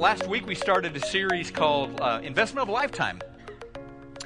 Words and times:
last 0.00 0.26
week 0.26 0.46
we 0.46 0.54
started 0.54 0.96
a 0.96 1.06
series 1.06 1.50
called 1.50 2.00
uh, 2.00 2.20
Investment 2.22 2.62
of 2.62 2.70
a 2.70 2.72
Lifetime. 2.72 3.20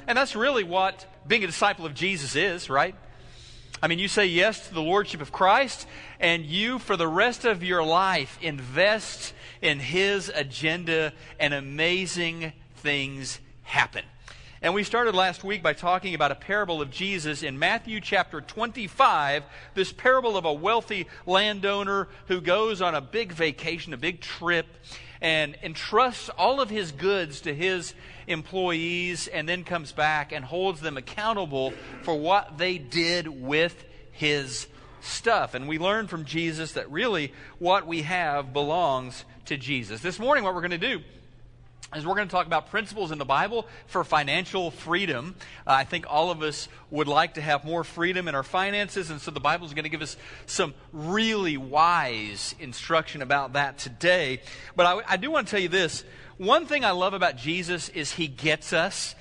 And 0.07 0.17
that's 0.17 0.33
really 0.33 0.63
what 0.63 1.05
being 1.27 1.43
a 1.43 1.47
disciple 1.47 1.85
of 1.85 1.93
Jesus 1.93 2.33
is, 2.37 2.69
right? 2.69 2.95
I 3.83 3.87
mean, 3.87 3.99
you 3.99 4.07
say 4.07 4.25
yes 4.25 4.69
to 4.69 4.73
the 4.73 4.81
Lordship 4.81 5.19
of 5.19 5.33
Christ, 5.33 5.85
and 6.17 6.45
you, 6.45 6.79
for 6.79 6.95
the 6.95 7.09
rest 7.09 7.43
of 7.43 7.61
your 7.61 7.83
life, 7.83 8.39
invest 8.41 9.33
in 9.61 9.79
His 9.79 10.31
agenda, 10.33 11.11
and 11.41 11.53
amazing 11.53 12.53
things 12.77 13.41
happen. 13.63 14.05
And 14.61 14.73
we 14.73 14.83
started 14.83 15.13
last 15.13 15.43
week 15.43 15.61
by 15.61 15.73
talking 15.73 16.15
about 16.15 16.31
a 16.31 16.35
parable 16.35 16.81
of 16.81 16.89
Jesus 16.89 17.43
in 17.43 17.59
Matthew 17.59 17.99
chapter 17.99 18.39
25, 18.39 19.43
this 19.73 19.91
parable 19.91 20.37
of 20.37 20.45
a 20.45 20.53
wealthy 20.53 21.07
landowner 21.25 22.07
who 22.27 22.39
goes 22.39 22.81
on 22.81 22.95
a 22.95 23.01
big 23.01 23.33
vacation, 23.33 23.93
a 23.93 23.97
big 23.97 24.21
trip, 24.21 24.67
and 25.25 25.57
entrusts 25.63 26.29
all 26.29 26.61
of 26.61 26.69
his 26.69 26.91
goods 26.91 27.41
to 27.41 27.51
his 27.51 27.95
employees 28.27 29.27
and 29.27 29.49
then 29.49 29.63
comes 29.63 29.91
back 29.91 30.31
and 30.31 30.45
holds 30.45 30.81
them 30.81 30.97
accountable 30.97 31.73
for 32.03 32.13
what 32.13 32.59
they 32.59 32.77
did 32.77 33.27
with 33.27 33.85
his 34.11 34.67
stuff. 35.01 35.55
And 35.55 35.67
we 35.67 35.79
learn 35.79 36.05
from 36.05 36.25
Jesus 36.25 36.73
that 36.73 36.91
really 36.91 37.33
what 37.57 37.87
we 37.87 38.03
have 38.03 38.53
belongs 38.53 39.25
to 39.45 39.57
Jesus. 39.57 39.99
This 39.99 40.19
morning, 40.19 40.43
what 40.43 40.53
we're 40.53 40.61
going 40.61 40.69
to 40.69 40.77
do 40.77 41.01
is 41.95 42.05
we're 42.05 42.15
going 42.15 42.27
to 42.27 42.31
talk 42.31 42.45
about 42.45 42.69
principles 42.69 43.11
in 43.11 43.17
the 43.17 43.25
Bible 43.25 43.65
for 43.87 44.03
financial 44.03 44.69
freedom. 44.69 45.35
Uh, 45.65 45.71
I 45.71 45.83
think 45.85 46.05
all 46.09 46.29
of 46.29 46.41
us 46.41 46.67
would 46.91 47.07
like 47.07 47.35
to 47.35 47.41
have 47.41 47.63
more 47.63 47.83
freedom 47.83 48.27
in 48.27 48.35
our 48.35 48.43
finances, 48.43 49.09
and 49.09 49.21
so 49.21 49.31
the 49.31 49.39
Bible 49.39 49.65
is 49.65 49.73
going 49.73 49.83
to 49.83 49.89
give 49.89 50.01
us 50.01 50.17
some 50.45 50.73
really 50.91 51.57
wise 51.57 52.53
instruction 52.59 53.21
about 53.21 53.53
that 53.53 53.77
today. 53.77 54.41
But 54.75 54.85
I, 54.85 55.13
I 55.13 55.17
do 55.17 55.31
want 55.31 55.47
to 55.47 55.51
tell 55.51 55.61
you 55.61 55.69
this 55.69 56.03
one 56.37 56.65
thing 56.65 56.83
I 56.83 56.91
love 56.91 57.13
about 57.13 57.37
Jesus 57.37 57.87
is 57.89 58.11
he 58.11 58.27
gets 58.27 58.73
us. 58.73 59.15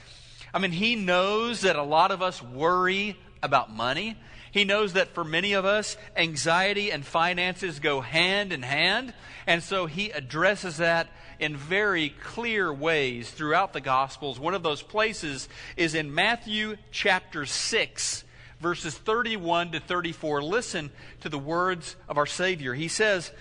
I 0.52 0.58
mean, 0.58 0.72
he 0.72 0.96
knows 0.96 1.60
that 1.60 1.76
a 1.76 1.82
lot 1.82 2.10
of 2.10 2.22
us 2.22 2.42
worry 2.42 3.16
about 3.42 3.72
money. 3.72 4.16
He 4.54 4.64
knows 4.64 4.92
that 4.92 5.14
for 5.14 5.24
many 5.24 5.54
of 5.54 5.64
us, 5.64 5.96
anxiety 6.14 6.92
and 6.92 7.04
finances 7.04 7.80
go 7.80 8.00
hand 8.00 8.52
in 8.52 8.62
hand. 8.62 9.12
And 9.48 9.60
so 9.60 9.86
he 9.86 10.10
addresses 10.10 10.76
that 10.76 11.08
in 11.40 11.56
very 11.56 12.10
clear 12.22 12.72
ways 12.72 13.28
throughout 13.32 13.72
the 13.72 13.80
Gospels. 13.80 14.38
One 14.38 14.54
of 14.54 14.62
those 14.62 14.80
places 14.80 15.48
is 15.76 15.96
in 15.96 16.14
Matthew 16.14 16.76
chapter 16.92 17.46
6, 17.46 18.22
verses 18.60 18.96
31 18.96 19.72
to 19.72 19.80
34. 19.80 20.40
Listen 20.40 20.92
to 21.22 21.28
the 21.28 21.36
words 21.36 21.96
of 22.08 22.16
our 22.16 22.24
Savior. 22.24 22.74
He 22.74 22.86
says, 22.86 23.32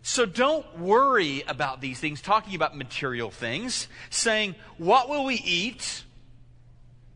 so 0.00 0.24
don't 0.24 0.78
worry 0.78 1.44
about 1.46 1.82
these 1.82 2.00
things, 2.00 2.22
talking 2.22 2.54
about 2.54 2.74
material 2.74 3.30
things, 3.30 3.86
saying, 4.08 4.54
What 4.78 5.10
will 5.10 5.26
we 5.26 5.34
eat? 5.34 6.04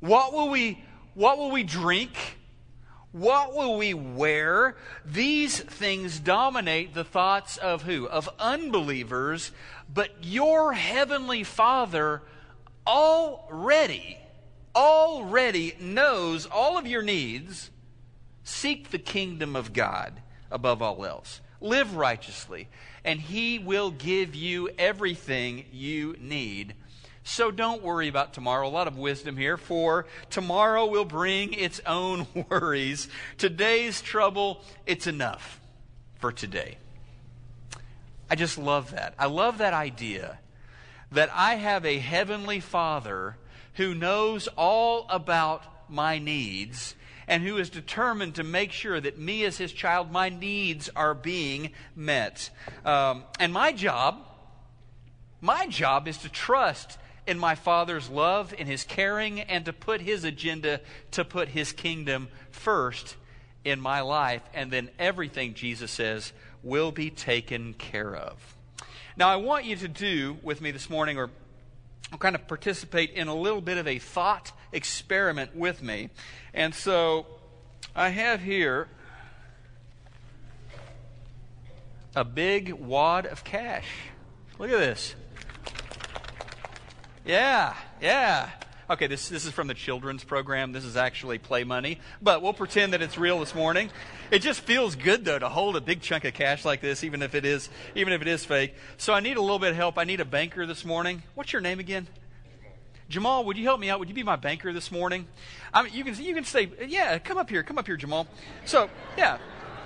What 0.00 0.34
will 0.34 0.50
we, 0.50 0.84
what 1.14 1.38
will 1.38 1.50
we 1.50 1.62
drink? 1.62 2.37
What 3.12 3.54
will 3.54 3.78
we 3.78 3.94
wear? 3.94 4.76
These 5.04 5.60
things 5.60 6.20
dominate 6.20 6.94
the 6.94 7.04
thoughts 7.04 7.56
of 7.56 7.82
who? 7.82 8.06
Of 8.06 8.28
unbelievers. 8.38 9.50
But 9.92 10.10
your 10.22 10.74
heavenly 10.74 11.42
Father 11.42 12.22
already, 12.86 14.18
already 14.76 15.74
knows 15.80 16.46
all 16.46 16.76
of 16.76 16.86
your 16.86 17.02
needs. 17.02 17.70
Seek 18.44 18.90
the 18.90 18.98
kingdom 18.98 19.56
of 19.56 19.72
God 19.72 20.22
above 20.50 20.82
all 20.82 21.04
else. 21.04 21.40
Live 21.60 21.96
righteously, 21.96 22.68
and 23.04 23.20
He 23.20 23.58
will 23.58 23.90
give 23.90 24.34
you 24.34 24.70
everything 24.78 25.64
you 25.72 26.14
need. 26.20 26.74
So 27.28 27.50
don't 27.50 27.82
worry 27.82 28.08
about 28.08 28.32
tomorrow. 28.32 28.66
A 28.66 28.70
lot 28.70 28.88
of 28.88 28.96
wisdom 28.96 29.36
here, 29.36 29.58
for 29.58 30.06
tomorrow 30.30 30.86
will 30.86 31.04
bring 31.04 31.52
its 31.52 31.78
own 31.84 32.26
worries. 32.48 33.06
Today's 33.36 34.00
trouble, 34.00 34.62
it's 34.86 35.06
enough 35.06 35.60
for 36.20 36.32
today. 36.32 36.78
I 38.30 38.34
just 38.34 38.56
love 38.56 38.92
that. 38.92 39.12
I 39.18 39.26
love 39.26 39.58
that 39.58 39.74
idea 39.74 40.38
that 41.12 41.28
I 41.34 41.56
have 41.56 41.84
a 41.84 41.98
heavenly 41.98 42.60
Father 42.60 43.36
who 43.74 43.94
knows 43.94 44.48
all 44.56 45.06
about 45.10 45.90
my 45.90 46.18
needs 46.18 46.94
and 47.28 47.42
who 47.42 47.58
is 47.58 47.68
determined 47.68 48.36
to 48.36 48.42
make 48.42 48.72
sure 48.72 48.98
that 48.98 49.18
me, 49.18 49.44
as 49.44 49.58
his 49.58 49.72
child, 49.72 50.10
my 50.10 50.30
needs 50.30 50.88
are 50.96 51.12
being 51.12 51.72
met. 51.94 52.48
Um, 52.86 53.24
and 53.38 53.52
my 53.52 53.72
job, 53.72 54.26
my 55.42 55.66
job 55.66 56.08
is 56.08 56.16
to 56.18 56.30
trust 56.30 56.96
in 57.28 57.38
my 57.38 57.54
Father's 57.54 58.08
love, 58.08 58.54
in 58.56 58.66
his 58.66 58.84
caring, 58.84 59.40
and 59.40 59.64
to 59.66 59.72
put 59.72 60.00
his 60.00 60.24
agenda, 60.24 60.80
to 61.12 61.24
put 61.24 61.48
his 61.48 61.72
kingdom 61.72 62.28
first 62.50 63.16
in 63.64 63.80
my 63.80 64.00
life. 64.00 64.42
And 64.54 64.70
then 64.70 64.90
everything, 64.98 65.54
Jesus 65.54 65.90
says, 65.90 66.32
will 66.62 66.90
be 66.90 67.10
taken 67.10 67.74
care 67.74 68.16
of. 68.16 68.56
Now, 69.16 69.28
I 69.28 69.36
want 69.36 69.64
you 69.66 69.76
to 69.76 69.88
do 69.88 70.38
with 70.42 70.60
me 70.60 70.70
this 70.70 70.88
morning, 70.88 71.18
or 71.18 71.30
kind 72.18 72.34
of 72.34 72.48
participate 72.48 73.10
in 73.10 73.28
a 73.28 73.34
little 73.34 73.60
bit 73.60 73.76
of 73.76 73.86
a 73.86 73.98
thought 73.98 74.52
experiment 74.72 75.54
with 75.54 75.82
me. 75.82 76.08
And 76.54 76.74
so 76.74 77.26
I 77.94 78.08
have 78.08 78.40
here 78.40 78.88
a 82.16 82.24
big 82.24 82.72
wad 82.72 83.26
of 83.26 83.44
cash. 83.44 83.86
Look 84.58 84.70
at 84.70 84.78
this. 84.78 85.14
Yeah, 87.24 87.74
yeah. 88.00 88.50
Okay, 88.90 89.06
this, 89.06 89.28
this 89.28 89.44
is 89.44 89.52
from 89.52 89.66
the 89.66 89.74
children's 89.74 90.24
program. 90.24 90.72
This 90.72 90.84
is 90.84 90.96
actually 90.96 91.36
play 91.38 91.62
money, 91.62 92.00
but 92.22 92.40
we'll 92.40 92.54
pretend 92.54 92.94
that 92.94 93.02
it's 93.02 93.18
real 93.18 93.38
this 93.38 93.54
morning. 93.54 93.90
It 94.30 94.38
just 94.38 94.60
feels 94.62 94.96
good 94.96 95.26
though 95.26 95.38
to 95.38 95.48
hold 95.48 95.76
a 95.76 95.80
big 95.80 96.00
chunk 96.00 96.24
of 96.24 96.32
cash 96.32 96.64
like 96.64 96.80
this, 96.80 97.04
even 97.04 97.20
if 97.20 97.34
it 97.34 97.44
is 97.44 97.68
even 97.94 98.14
if 98.14 98.22
it 98.22 98.28
is 98.28 98.46
fake. 98.46 98.74
So 98.96 99.12
I 99.12 99.20
need 99.20 99.36
a 99.36 99.42
little 99.42 99.58
bit 99.58 99.70
of 99.70 99.76
help. 99.76 99.98
I 99.98 100.04
need 100.04 100.20
a 100.20 100.24
banker 100.24 100.64
this 100.64 100.86
morning. 100.86 101.22
What's 101.34 101.52
your 101.52 101.60
name 101.60 101.80
again? 101.80 102.08
Jamal, 103.10 103.44
would 103.44 103.58
you 103.58 103.64
help 103.64 103.80
me 103.80 103.90
out? 103.90 103.98
Would 103.98 104.08
you 104.08 104.14
be 104.14 104.22
my 104.22 104.36
banker 104.36 104.72
this 104.72 104.90
morning? 104.90 105.26
I 105.72 105.82
mean, 105.82 105.92
you 105.92 106.04
can 106.04 106.14
you 106.22 106.34
can 106.34 106.44
say, 106.44 106.70
yeah, 106.86 107.18
come 107.18 107.36
up 107.36 107.50
here, 107.50 107.62
come 107.62 107.76
up 107.78 107.86
here, 107.86 107.96
Jamal. 107.96 108.26
So, 108.64 108.88
yeah, 109.16 109.38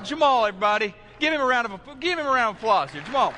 Jamal, 0.04 0.46
everybody, 0.46 0.94
give 1.18 1.32
him 1.32 1.40
a 1.40 1.44
round 1.44 1.66
of 1.66 2.00
give 2.00 2.18
him 2.18 2.26
a 2.26 2.30
round 2.30 2.56
of 2.56 2.62
applause 2.62 2.90
here, 2.92 3.02
Jamal. 3.02 3.34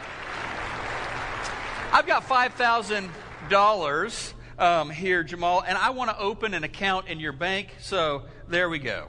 I've 1.93 2.06
got 2.06 2.25
five 2.25 2.54
thousand 2.54 3.10
dollars 3.49 4.34
um, 4.59 4.91
here, 4.91 5.22
Jamal, 5.22 5.62
and 5.66 5.77
I 5.77 5.91
want 5.91 6.10
to 6.10 6.19
open 6.19 6.55
an 6.55 6.65
account 6.65 7.09
in 7.09 7.21
your 7.21 7.32
bank. 7.32 7.75
So 7.81 8.22
there 8.49 8.69
we 8.69 8.78
go. 8.78 9.09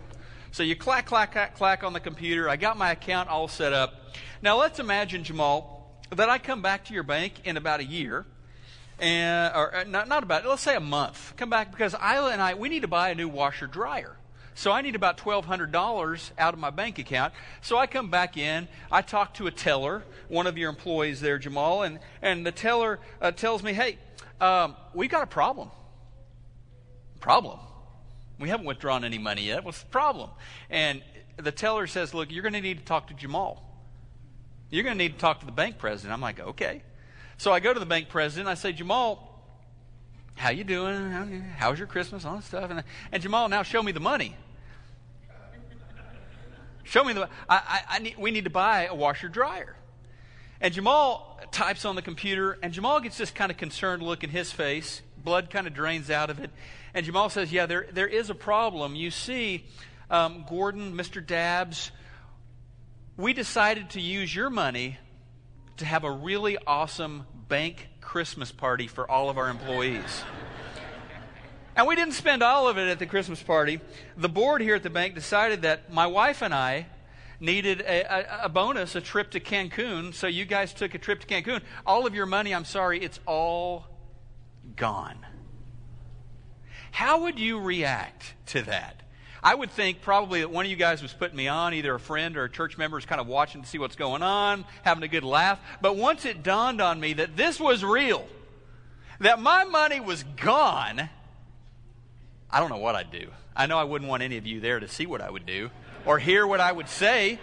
So 0.52 0.64
you 0.64 0.76
clack, 0.76 1.06
clack, 1.06 1.34
clack, 1.34 1.56
clack 1.56 1.84
on 1.84 1.94
the 1.94 2.00
computer. 2.00 2.50
I 2.50 2.56
got 2.56 2.78
my 2.78 2.92
account 2.92 3.30
all 3.30 3.48
set 3.48 3.74
up. 3.74 4.16
Now 4.42 4.58
let's 4.58 4.80
imagine, 4.80 5.24
Jamal, 5.24 6.00
that 6.16 6.30
I 6.30 6.38
come 6.38 6.62
back 6.62 6.86
to 6.86 6.94
your 6.94 7.04
bank 7.04 7.34
in 7.44 7.58
about 7.58 7.80
a 7.80 7.86
year, 7.86 8.26
and 9.00 9.54
or 9.56 9.76
uh, 9.76 9.84
not, 9.84 10.08
not 10.08 10.24
about 10.24 10.46
let's 10.46 10.62
say 10.62 10.76
a 10.76 10.80
month. 10.80 11.34
Come 11.36 11.50
back 11.50 11.72
because 11.72 11.94
Isla 11.94 12.32
and 12.32 12.42
I 12.42 12.54
we 12.54 12.70
need 12.70 12.82
to 12.82 12.88
buy 12.88 13.10
a 13.10 13.16
new 13.16 13.28
washer 13.28 13.68
dryer. 13.68 14.18
So 14.58 14.72
I 14.72 14.82
need 14.82 14.96
about 14.96 15.18
$1,200 15.18 16.32
out 16.40 16.54
of 16.54 16.60
my 16.62 16.70
bank 16.70 16.98
account. 16.98 17.34
So 17.62 17.78
I 17.78 17.88
come 17.88 18.10
back 18.10 18.38
in. 18.38 18.70
I 18.90 19.02
talk 19.02 19.34
to 19.36 19.48
a 19.48 19.52
teller, 19.52 20.04
one 20.30 20.48
of 20.48 20.58
your 20.58 20.70
employees 20.70 21.20
there, 21.20 21.38
Jamal, 21.38 21.84
and, 21.84 22.00
and 22.22 22.46
the 22.46 22.54
teller 22.54 23.00
uh, 23.22 23.32
tells 23.32 23.62
me, 23.62 23.74
hey, 23.74 23.98
um, 24.42 24.76
we've 24.94 25.10
got 25.10 25.24
a 25.24 25.28
problem. 25.28 25.72
Problem. 27.20 27.60
We 28.40 28.50
haven't 28.50 28.66
withdrawn 28.66 29.04
any 29.04 29.18
money 29.18 29.44
yet. 29.44 29.64
What's 29.64 29.82
the 29.82 29.90
problem? 29.90 30.30
And 30.70 31.02
the 31.38 31.52
teller 31.52 31.88
says, 31.88 32.14
Look, 32.14 32.32
you're 32.32 32.44
going 32.44 32.54
to 32.54 32.62
need 32.62 32.80
to 32.80 32.86
talk 32.86 33.08
to 33.08 33.14
Jamal. 33.14 33.64
You're 34.70 34.84
going 34.84 34.98
to 34.98 35.04
need 35.04 35.14
to 35.14 35.20
talk 35.20 35.40
to 35.40 35.46
the 35.46 35.52
bank 35.52 35.78
president. 35.78 36.14
I'm 36.14 36.22
like, 36.22 36.40
Okay. 36.40 36.84
So 37.38 37.52
I 37.52 37.60
go 37.60 37.74
to 37.74 37.80
the 37.80 37.86
bank 37.86 38.10
president. 38.10 38.48
I 38.48 38.54
say, 38.54 38.72
Jamal, 38.72 39.36
how 40.36 40.50
you 40.50 40.64
doing? 40.64 41.42
How's 41.58 41.78
your 41.78 41.88
Christmas? 41.88 42.26
All 42.26 42.38
that 42.38 42.44
stuff. 42.44 42.70
And, 42.70 42.84
and 43.12 43.24
Jamal, 43.24 43.50
now 43.50 43.64
show 43.64 43.82
me 43.82 43.92
the 43.92 44.00
money. 44.00 44.36
Show 46.84 47.04
me 47.04 47.14
the. 47.14 47.30
I, 47.50 47.56
I, 47.58 47.82
I 47.90 48.00
need, 48.00 48.16
we 48.18 48.32
need 48.32 48.44
to 48.44 48.50
buy 48.50 48.86
a 48.86 48.96
washer 48.96 49.28
dryer. 49.28 49.76
And 50.62 50.74
Jamal 50.74 51.40
types 51.52 51.86
on 51.86 51.96
the 51.96 52.02
computer, 52.02 52.58
and 52.64 52.74
Jamal 52.74 53.00
gets 53.00 53.18
this 53.18 53.32
kind 53.32 53.52
of 53.52 53.58
concerned 53.58 54.02
look 54.02 54.24
in 54.24 54.30
his 54.30 54.52
face. 54.52 55.02
Blood 55.24 55.50
kind 55.50 55.68
of 55.68 55.74
drains 55.74 56.10
out 56.10 56.30
of 56.30 56.40
it. 56.40 56.50
And 56.94 57.06
Jamal 57.06 57.30
says, 57.30 57.52
Yeah, 57.52 57.66
there, 57.66 57.88
there 57.92 58.08
is 58.08 58.30
a 58.30 58.36
problem. 58.36 58.96
You 58.96 59.12
see, 59.12 59.66
um, 60.10 60.46
Gordon, 60.48 60.94
Mr. 60.94 61.26
Dabbs, 61.26 61.92
we 63.18 63.34
decided 63.34 63.92
to 63.92 64.02
use 64.02 64.34
your 64.34 64.50
money 64.50 64.98
to 65.78 65.86
have 65.86 66.04
a 66.04 66.12
really 66.12 66.58
awesome 66.66 67.26
bank 67.48 67.90
Christmas 68.02 68.52
party 68.52 68.88
for 68.88 69.10
all 69.10 69.30
of 69.30 69.38
our 69.38 69.50
employees. 69.50 70.24
and 71.76 71.88
we 71.88 71.96
didn't 71.96 72.14
spend 72.14 72.42
all 72.42 72.68
of 72.68 72.78
it 72.78 72.88
at 72.88 73.00
the 73.00 73.06
Christmas 73.06 73.42
party. 73.44 73.82
The 74.16 74.30
board 74.30 74.62
here 74.62 74.76
at 74.76 74.84
the 74.84 74.90
bank 74.90 75.16
decided 75.16 75.64
that 75.64 75.92
my 75.92 76.08
wife 76.08 76.42
and 76.42 76.54
I 76.54 76.88
needed 77.40 77.82
a, 77.82 78.42
a, 78.42 78.46
a, 78.46 78.50
bonus, 78.50 78.96
a 78.96 79.02
trip 79.02 79.32
to 79.32 79.40
Cancun, 79.40 80.14
so 80.14 80.28
you 80.28 80.46
guys 80.46 80.74
took 80.74 80.94
a 80.94 80.98
trip 80.98 81.22
to 81.22 81.28
Cancun. 81.28 81.62
All 81.86 82.06
of 82.06 82.16
your 82.16 82.26
money, 82.26 82.54
I'm 82.54 82.66
sorry, 82.66 83.02
it's 83.02 83.20
all 83.26 83.86
gone. 84.76 85.26
How 86.92 87.24
would 87.24 87.40
you 87.40 87.60
react 87.60 88.34
to 88.48 88.62
that? 88.64 89.02
I 89.44 89.54
would 89.54 89.70
think 89.70 90.02
probably 90.02 90.40
that 90.40 90.50
one 90.50 90.66
of 90.66 90.72
you 90.72 90.78
guys 90.78 91.04
was 91.04 91.14
putting 91.14 91.38
me 91.38 91.48
on, 91.48 91.74
either 91.74 91.94
a 91.94 92.00
friend 92.00 92.36
or 92.36 92.46
a 92.46 92.50
church 92.50 92.78
member 92.78 92.98
is 92.98 93.06
kind 93.06 93.22
of 93.22 93.28
watching 93.28 93.62
to 93.62 93.68
see 93.68 93.78
what's 93.78 93.96
going 93.96 94.24
on, 94.24 94.66
having 94.84 95.04
a 95.04 95.08
good 95.08 95.24
laugh. 95.24 95.60
But 95.82 95.98
once 95.98 96.26
it 96.26 96.42
dawned 96.42 96.82
on 96.82 97.00
me 97.00 97.14
that 97.14 97.38
this 97.38 97.60
was 97.60 97.84
real, 97.84 98.28
that 99.20 99.40
my 99.40 99.64
money 99.66 100.00
was 100.00 100.24
gone, 100.24 101.10
I 102.50 102.60
don't 102.60 102.70
know 102.70 102.78
what 102.78 102.96
I'd 102.96 103.12
do. 103.12 103.28
I 103.56 103.68
know 103.68 103.78
I 103.78 103.84
wouldn't 103.84 104.10
want 104.10 104.24
any 104.24 104.38
of 104.38 104.48
you 104.48 104.60
there 104.60 104.80
to 104.80 104.88
see 104.88 105.06
what 105.06 105.22
I 105.22 105.30
would 105.30 105.46
do 105.46 105.70
or 106.06 106.20
hear 106.20 106.46
what 106.46 106.60
I 106.60 106.72
would 106.72 106.90
say. 106.90 107.40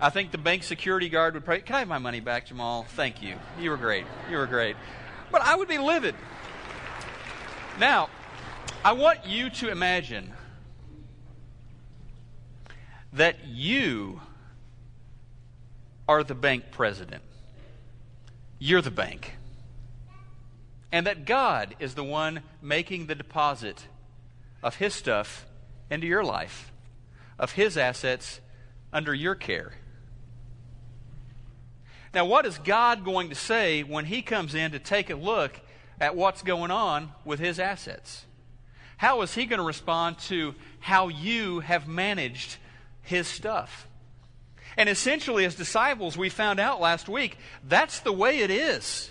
I 0.00 0.10
think 0.10 0.30
the 0.30 0.38
bank 0.38 0.62
security 0.62 1.08
guard 1.08 1.34
would 1.34 1.44
pray, 1.44 1.60
Can 1.60 1.76
I 1.76 1.78
have 1.80 1.88
my 1.88 1.98
money 1.98 2.20
back, 2.20 2.46
Jamal? 2.46 2.84
Thank 2.90 3.22
you. 3.22 3.36
You 3.58 3.70
were 3.70 3.76
great. 3.76 4.04
You 4.30 4.36
were 4.36 4.46
great. 4.46 4.76
But 5.32 5.42
I 5.42 5.56
would 5.56 5.68
be 5.68 5.78
livid. 5.78 6.14
Now, 7.78 8.08
I 8.84 8.92
want 8.92 9.26
you 9.26 9.50
to 9.50 9.70
imagine 9.70 10.32
that 13.12 13.46
you 13.46 14.20
are 16.08 16.22
the 16.22 16.34
bank 16.34 16.64
president. 16.70 17.22
You're 18.58 18.82
the 18.82 18.90
bank. 18.90 19.36
And 20.92 21.06
that 21.06 21.24
God 21.24 21.74
is 21.80 21.94
the 21.94 22.04
one 22.04 22.42
making 22.62 23.06
the 23.06 23.14
deposit 23.14 23.86
of 24.62 24.76
His 24.76 24.94
stuff 24.94 25.46
into 25.90 26.06
your 26.06 26.24
life, 26.24 26.72
of 27.38 27.52
His 27.52 27.76
assets 27.76 28.40
under 28.92 29.14
your 29.14 29.34
care. 29.34 29.74
Now, 32.14 32.24
what 32.24 32.46
is 32.46 32.58
God 32.58 33.04
going 33.04 33.28
to 33.28 33.34
say 33.34 33.82
when 33.82 34.06
He 34.06 34.22
comes 34.22 34.54
in 34.54 34.72
to 34.72 34.78
take 34.78 35.10
a 35.10 35.16
look 35.16 35.60
at 36.00 36.16
what's 36.16 36.42
going 36.42 36.70
on 36.70 37.12
with 37.24 37.38
His 37.38 37.58
assets? 37.58 38.24
How 38.96 39.20
is 39.22 39.34
He 39.34 39.44
going 39.44 39.58
to 39.58 39.66
respond 39.66 40.18
to 40.20 40.54
how 40.80 41.08
you 41.08 41.60
have 41.60 41.86
managed 41.86 42.56
His 43.02 43.26
stuff? 43.26 43.86
And 44.78 44.88
essentially, 44.88 45.44
as 45.44 45.54
disciples, 45.54 46.16
we 46.16 46.28
found 46.28 46.60
out 46.60 46.80
last 46.80 47.08
week 47.08 47.38
that's 47.66 48.00
the 48.00 48.12
way 48.12 48.38
it 48.38 48.50
is. 48.50 49.10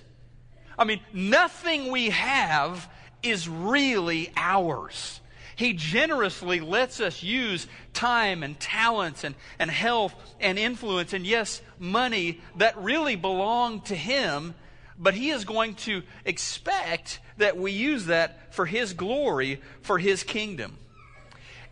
I 0.78 0.84
mean, 0.84 1.00
nothing 1.14 1.92
we 1.92 2.10
have 2.10 2.90
is 3.24 3.48
really 3.48 4.32
ours. 4.36 5.22
He 5.56 5.74
generously 5.74 6.60
lets 6.60 7.00
us 7.00 7.24
use 7.24 7.68
time 7.94 8.44
and 8.44 8.60
talents 8.60 9.24
and, 9.24 9.36
and 9.58 9.72
health 9.72 10.14
and 10.40 10.60
influence 10.60 11.14
and, 11.14 11.26
yes, 11.26 11.62
money 11.80 12.42
that 12.58 12.78
really 12.78 13.16
belong 13.16 13.82
to 13.82 13.96
Him, 13.96 14.54
but 15.00 15.14
He 15.14 15.30
is 15.30 15.46
going 15.46 15.76
to 15.76 16.04
expect 16.26 17.20
that 17.38 17.58
we 17.58 17.72
use 17.72 18.06
that 18.08 18.54
for 18.54 18.66
His 18.66 18.94
glory, 18.94 19.62
for 19.82 19.98
His 19.98 20.24
kingdom. 20.24 20.78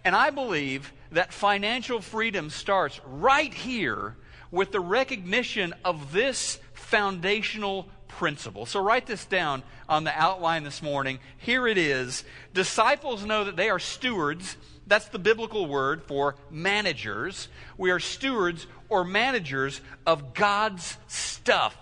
And 0.06 0.16
I 0.16 0.30
believe 0.30 0.94
that 1.12 1.34
financial 1.34 2.02
freedom 2.02 2.50
starts 2.50 3.00
right 3.06 3.54
here 3.54 4.16
with 4.50 4.72
the 4.72 4.80
recognition 4.80 5.74
of 5.84 6.14
this 6.14 6.60
foundational 6.74 7.90
principle. 8.18 8.66
So 8.66 8.82
write 8.82 9.06
this 9.06 9.26
down 9.26 9.64
on 9.90 10.04
the 10.04 10.18
outline 10.20 10.64
this 10.64 10.82
morning. 10.82 11.20
Here 11.38 11.68
it 11.68 11.78
is. 11.78 12.24
Disciples 12.54 13.26
know 13.26 13.44
that 13.44 13.56
they 13.56 13.70
are 13.70 13.80
stewards. 13.80 14.56
That's 14.86 15.08
the 15.08 15.20
biblical 15.20 15.66
word 15.66 16.04
for 16.04 16.36
managers. 16.52 17.48
We 17.78 17.92
are 17.92 18.00
stewards 18.00 18.68
or 18.90 19.04
managers 19.04 19.82
of 20.06 20.34
God's 20.34 20.98
stuff. 21.08 21.76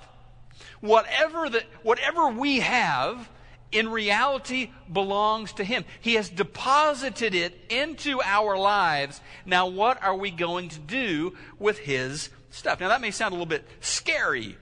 Whatever, 0.79 1.49
that, 1.49 1.63
whatever 1.83 2.29
we 2.29 2.61
have, 2.61 3.29
in 3.71 3.89
reality 3.89 4.71
belongs 4.91 5.53
to 5.53 5.63
Him. 5.63 5.85
He 5.99 6.15
has 6.15 6.29
deposited 6.29 7.35
it 7.35 7.57
into 7.69 8.21
our 8.21 8.57
lives. 8.57 9.21
Now, 9.45 9.67
what 9.67 10.01
are 10.01 10.15
we 10.15 10.31
going 10.31 10.69
to 10.69 10.79
do 10.79 11.35
with 11.59 11.79
His 11.79 12.29
stuff? 12.49 12.79
Now, 12.79 12.89
that 12.89 13.01
may 13.01 13.11
sound 13.11 13.33
a 13.33 13.35
little 13.35 13.45
bit 13.45 13.67
scary 13.79 14.57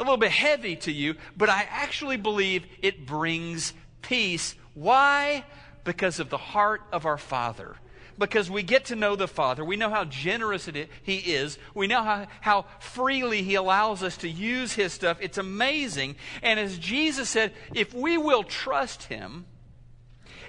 a 0.00 0.02
little 0.02 0.16
bit 0.16 0.30
heavy 0.30 0.76
to 0.76 0.90
you, 0.90 1.14
but 1.36 1.50
I 1.50 1.66
actually 1.70 2.16
believe 2.16 2.64
it 2.80 3.06
brings 3.06 3.74
peace. 4.00 4.54
Why? 4.72 5.44
Because 5.84 6.18
of 6.18 6.30
the 6.30 6.38
heart 6.38 6.80
of 6.90 7.04
our 7.04 7.18
Father. 7.18 7.76
Because 8.18 8.50
we 8.50 8.62
get 8.62 8.86
to 8.86 8.96
know 8.96 9.14
the 9.14 9.28
Father. 9.28 9.62
We 9.62 9.76
know 9.76 9.90
how 9.90 10.04
generous 10.04 10.68
is, 10.68 10.88
He 11.02 11.16
is. 11.16 11.58
We 11.74 11.86
know 11.86 12.02
how, 12.02 12.26
how 12.40 12.64
freely 12.78 13.42
He 13.42 13.54
allows 13.54 14.02
us 14.02 14.16
to 14.18 14.28
use 14.28 14.72
His 14.72 14.94
stuff. 14.94 15.18
It's 15.20 15.38
amazing. 15.38 16.16
And 16.42 16.58
as 16.58 16.78
Jesus 16.78 17.28
said, 17.28 17.52
if 17.74 17.92
we 17.92 18.16
will 18.16 18.42
trust 18.42 19.04
Him, 19.04 19.44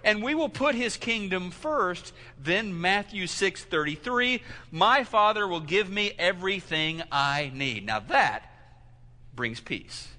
and 0.03 0.23
we 0.23 0.33
will 0.33 0.49
put 0.49 0.73
his 0.73 0.97
kingdom 0.97 1.51
first 1.51 2.11
then 2.35 2.81
matthew 2.81 3.25
6.33 3.25 4.41
my 4.71 5.03
father 5.03 5.47
will 5.47 5.59
give 5.59 5.91
me 5.91 6.11
everything 6.17 7.03
i 7.11 7.51
need 7.53 7.85
now 7.85 7.99
that 7.99 8.50
brings 9.35 9.59
peace. 9.59 10.09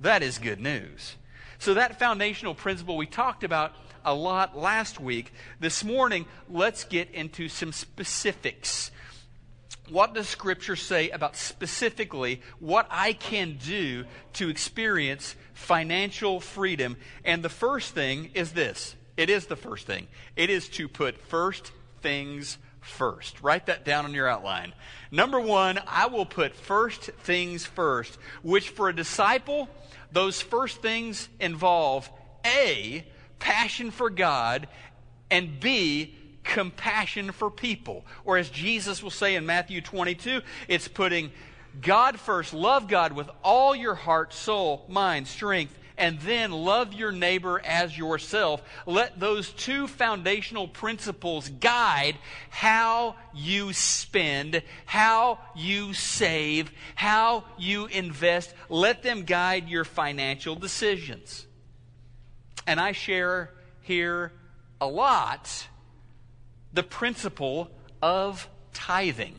That 0.00 0.22
is 0.22 0.38
good 0.38 0.60
news. 0.60 1.16
So, 1.58 1.74
that 1.74 1.98
foundational 1.98 2.54
principle 2.54 2.96
we 2.96 3.06
talked 3.06 3.44
about 3.44 3.72
a 4.04 4.14
lot 4.14 4.56
last 4.56 5.00
week. 5.00 5.32
This 5.60 5.84
morning, 5.84 6.26
let's 6.48 6.84
get 6.84 7.10
into 7.12 7.48
some 7.48 7.72
specifics. 7.72 8.90
What 9.88 10.14
does 10.14 10.28
Scripture 10.28 10.76
say 10.76 11.10
about 11.10 11.36
specifically 11.36 12.40
what 12.58 12.86
I 12.90 13.12
can 13.12 13.58
do 13.62 14.04
to 14.34 14.48
experience 14.48 15.34
financial 15.54 16.40
freedom? 16.40 16.96
And 17.24 17.42
the 17.42 17.48
first 17.48 17.94
thing 17.94 18.30
is 18.34 18.52
this 18.52 18.96
it 19.16 19.28
is 19.28 19.46
the 19.46 19.56
first 19.56 19.86
thing 19.86 20.08
it 20.36 20.50
is 20.50 20.68
to 20.70 20.88
put 20.88 21.18
first 21.18 21.72
things 22.00 22.58
first. 22.82 23.40
Write 23.42 23.66
that 23.66 23.84
down 23.84 24.04
on 24.04 24.12
your 24.12 24.28
outline. 24.28 24.74
Number 25.10 25.40
one, 25.40 25.80
I 25.86 26.06
will 26.06 26.26
put 26.26 26.54
first 26.54 27.02
things 27.02 27.64
first, 27.64 28.18
which 28.42 28.68
for 28.68 28.88
a 28.88 28.94
disciple, 28.94 29.70
those 30.10 30.42
first 30.42 30.82
things 30.82 31.28
involve 31.40 32.10
A, 32.44 33.06
passion 33.38 33.90
for 33.90 34.10
God, 34.10 34.68
and 35.30 35.58
B, 35.58 36.14
compassion 36.44 37.32
for 37.32 37.50
people. 37.50 38.04
Or 38.24 38.36
as 38.36 38.50
Jesus 38.50 39.02
will 39.02 39.10
say 39.10 39.36
in 39.36 39.46
Matthew 39.46 39.80
22, 39.80 40.42
it's 40.68 40.88
putting 40.88 41.32
God 41.80 42.18
first. 42.18 42.52
Love 42.52 42.88
God 42.88 43.12
with 43.12 43.30
all 43.42 43.74
your 43.74 43.94
heart, 43.94 44.34
soul, 44.34 44.84
mind, 44.88 45.26
strength, 45.26 45.78
and 46.02 46.18
then 46.18 46.50
love 46.50 46.92
your 46.92 47.12
neighbor 47.12 47.62
as 47.64 47.96
yourself. 47.96 48.60
Let 48.86 49.20
those 49.20 49.50
two 49.50 49.86
foundational 49.86 50.66
principles 50.66 51.48
guide 51.48 52.16
how 52.50 53.14
you 53.32 53.72
spend, 53.72 54.64
how 54.84 55.38
you 55.54 55.94
save, 55.94 56.72
how 56.96 57.44
you 57.56 57.86
invest. 57.86 58.52
Let 58.68 59.04
them 59.04 59.22
guide 59.22 59.68
your 59.68 59.84
financial 59.84 60.56
decisions. 60.56 61.46
And 62.66 62.80
I 62.80 62.90
share 62.90 63.50
here 63.82 64.32
a 64.80 64.88
lot 64.88 65.68
the 66.72 66.82
principle 66.82 67.70
of 68.02 68.48
tithing 68.74 69.36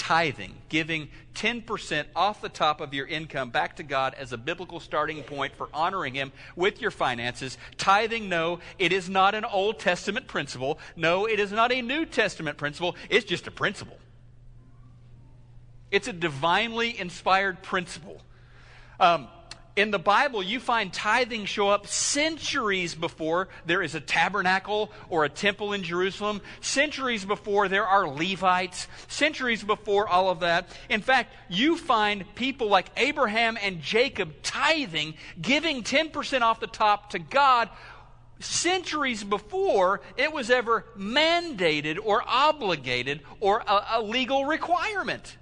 tithing, 0.00 0.54
giving 0.70 1.10
10% 1.34 2.06
off 2.16 2.40
the 2.40 2.48
top 2.48 2.80
of 2.80 2.94
your 2.94 3.06
income 3.06 3.50
back 3.50 3.76
to 3.76 3.82
God 3.82 4.14
as 4.14 4.32
a 4.32 4.38
biblical 4.38 4.80
starting 4.80 5.22
point 5.22 5.54
for 5.54 5.68
honoring 5.74 6.14
Him 6.14 6.32
with 6.56 6.80
your 6.80 6.90
finances. 6.90 7.58
Tithing, 7.76 8.30
no, 8.30 8.60
it 8.78 8.94
is 8.94 9.10
not 9.10 9.34
an 9.34 9.44
Old 9.44 9.78
Testament 9.78 10.26
principle. 10.26 10.78
No, 10.96 11.26
it 11.26 11.38
is 11.38 11.52
not 11.52 11.70
a 11.70 11.82
New 11.82 12.06
Testament 12.06 12.56
principle. 12.56 12.96
It's 13.10 13.26
just 13.26 13.46
a 13.46 13.50
principle. 13.50 13.98
It's 15.90 16.08
a 16.08 16.14
divinely 16.14 16.98
inspired 16.98 17.62
principle. 17.62 18.22
Um, 18.98 19.28
in 19.80 19.90
the 19.90 19.98
Bible, 19.98 20.42
you 20.42 20.60
find 20.60 20.92
tithing 20.92 21.46
show 21.46 21.70
up 21.70 21.86
centuries 21.86 22.94
before 22.94 23.48
there 23.64 23.82
is 23.82 23.94
a 23.94 24.00
tabernacle 24.00 24.92
or 25.08 25.24
a 25.24 25.28
temple 25.28 25.72
in 25.72 25.82
Jerusalem, 25.82 26.42
centuries 26.60 27.24
before 27.24 27.66
there 27.68 27.86
are 27.86 28.06
Levites, 28.06 28.86
centuries 29.08 29.64
before 29.64 30.06
all 30.06 30.28
of 30.28 30.40
that. 30.40 30.68
In 30.90 31.00
fact, 31.00 31.34
you 31.48 31.78
find 31.78 32.26
people 32.34 32.68
like 32.68 32.90
Abraham 32.98 33.56
and 33.60 33.80
Jacob 33.80 34.42
tithing, 34.42 35.14
giving 35.40 35.82
10% 35.82 36.42
off 36.42 36.60
the 36.60 36.66
top 36.66 37.10
to 37.10 37.18
God 37.18 37.70
centuries 38.38 39.24
before 39.24 40.00
it 40.16 40.32
was 40.32 40.50
ever 40.50 40.84
mandated 40.96 41.98
or 42.02 42.22
obligated 42.26 43.20
or 43.40 43.60
a, 43.66 43.84
a 43.92 44.02
legal 44.02 44.44
requirement. 44.44 45.36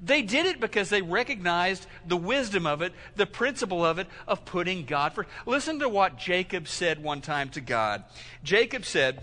They 0.00 0.22
did 0.22 0.46
it 0.46 0.60
because 0.60 0.90
they 0.90 1.02
recognized 1.02 1.86
the 2.06 2.16
wisdom 2.16 2.66
of 2.66 2.82
it, 2.82 2.92
the 3.16 3.26
principle 3.26 3.84
of 3.84 3.98
it, 3.98 4.06
of 4.28 4.44
putting 4.44 4.84
God 4.84 5.12
first. 5.12 5.28
Listen 5.44 5.80
to 5.80 5.88
what 5.88 6.18
Jacob 6.18 6.68
said 6.68 7.02
one 7.02 7.20
time 7.20 7.48
to 7.50 7.60
God. 7.60 8.04
Jacob 8.44 8.84
said 8.84 9.20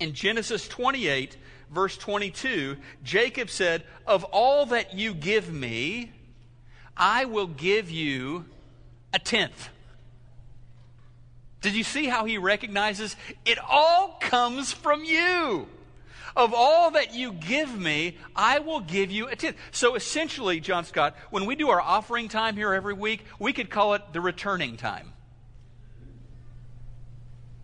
in 0.00 0.12
Genesis 0.12 0.66
28, 0.66 1.36
verse 1.70 1.96
22, 1.96 2.76
Jacob 3.04 3.48
said, 3.50 3.84
Of 4.06 4.24
all 4.24 4.66
that 4.66 4.94
you 4.94 5.14
give 5.14 5.52
me, 5.52 6.10
I 6.96 7.24
will 7.26 7.46
give 7.46 7.90
you 7.90 8.46
a 9.12 9.18
tenth. 9.20 9.68
Did 11.60 11.74
you 11.74 11.84
see 11.84 12.06
how 12.06 12.24
he 12.24 12.36
recognizes 12.36 13.16
it 13.44 13.58
all 13.58 14.18
comes 14.20 14.72
from 14.72 15.04
you? 15.04 15.68
Of 16.36 16.52
all 16.52 16.90
that 16.92 17.14
you 17.14 17.32
give 17.32 17.78
me, 17.78 18.16
I 18.34 18.58
will 18.58 18.80
give 18.80 19.10
you 19.10 19.28
a 19.28 19.36
tenth. 19.36 19.56
So 19.70 19.94
essentially, 19.94 20.58
John 20.58 20.84
Scott, 20.84 21.16
when 21.30 21.46
we 21.46 21.54
do 21.54 21.70
our 21.70 21.80
offering 21.80 22.28
time 22.28 22.56
here 22.56 22.74
every 22.74 22.94
week, 22.94 23.24
we 23.38 23.52
could 23.52 23.70
call 23.70 23.94
it 23.94 24.02
the 24.12 24.20
returning 24.20 24.76
time. 24.76 25.12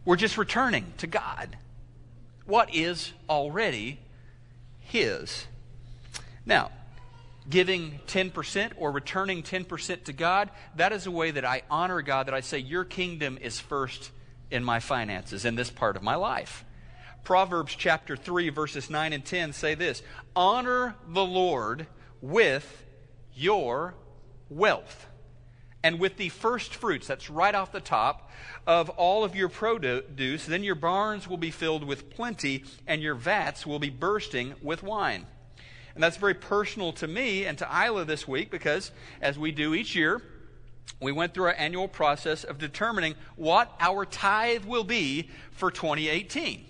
We're 0.04 0.16
just 0.16 0.38
returning 0.38 0.92
to 0.98 1.06
God 1.06 1.56
what 2.46 2.74
is 2.74 3.12
already 3.28 3.98
His. 4.80 5.46
Now, 6.46 6.70
giving 7.48 8.00
10% 8.06 8.72
or 8.76 8.92
returning 8.92 9.42
10% 9.42 10.04
to 10.04 10.12
God, 10.12 10.50
that 10.76 10.92
is 10.92 11.06
a 11.06 11.10
way 11.10 11.32
that 11.32 11.44
I 11.44 11.62
honor 11.70 12.02
God, 12.02 12.26
that 12.26 12.34
I 12.34 12.40
say, 12.40 12.58
Your 12.58 12.84
kingdom 12.84 13.36
is 13.40 13.58
first 13.58 14.10
in 14.50 14.64
my 14.64 14.80
finances, 14.80 15.44
in 15.44 15.56
this 15.56 15.70
part 15.70 15.96
of 15.96 16.02
my 16.02 16.14
life. 16.14 16.64
Proverbs 17.24 17.74
chapter 17.76 18.16
3, 18.16 18.48
verses 18.50 18.90
9 18.90 19.12
and 19.12 19.24
10 19.24 19.52
say 19.52 19.74
this 19.74 20.02
Honor 20.34 20.94
the 21.08 21.24
Lord 21.24 21.86
with 22.20 22.84
your 23.34 23.94
wealth 24.48 25.06
and 25.82 25.98
with 25.98 26.16
the 26.16 26.28
first 26.28 26.74
fruits, 26.74 27.06
that's 27.06 27.30
right 27.30 27.54
off 27.54 27.72
the 27.72 27.80
top, 27.80 28.30
of 28.66 28.90
all 28.90 29.24
of 29.24 29.34
your 29.34 29.48
produce, 29.48 30.44
then 30.44 30.62
your 30.62 30.74
barns 30.74 31.26
will 31.26 31.38
be 31.38 31.50
filled 31.50 31.84
with 31.84 32.10
plenty, 32.10 32.64
and 32.86 33.02
your 33.02 33.14
vats 33.14 33.66
will 33.66 33.78
be 33.78 33.88
bursting 33.88 34.54
with 34.62 34.82
wine. 34.82 35.26
And 35.94 36.02
that's 36.02 36.18
very 36.18 36.34
personal 36.34 36.92
to 36.94 37.08
me 37.08 37.46
and 37.46 37.56
to 37.58 37.66
Isla 37.66 38.04
this 38.04 38.28
week 38.28 38.50
because, 38.50 38.90
as 39.22 39.38
we 39.38 39.52
do 39.52 39.74
each 39.74 39.94
year, 39.94 40.20
we 41.00 41.12
went 41.12 41.32
through 41.32 41.46
our 41.46 41.54
annual 41.54 41.88
process 41.88 42.44
of 42.44 42.58
determining 42.58 43.14
what 43.36 43.74
our 43.80 44.04
tithe 44.04 44.66
will 44.66 44.84
be 44.84 45.30
for 45.50 45.70
2018. 45.70 46.66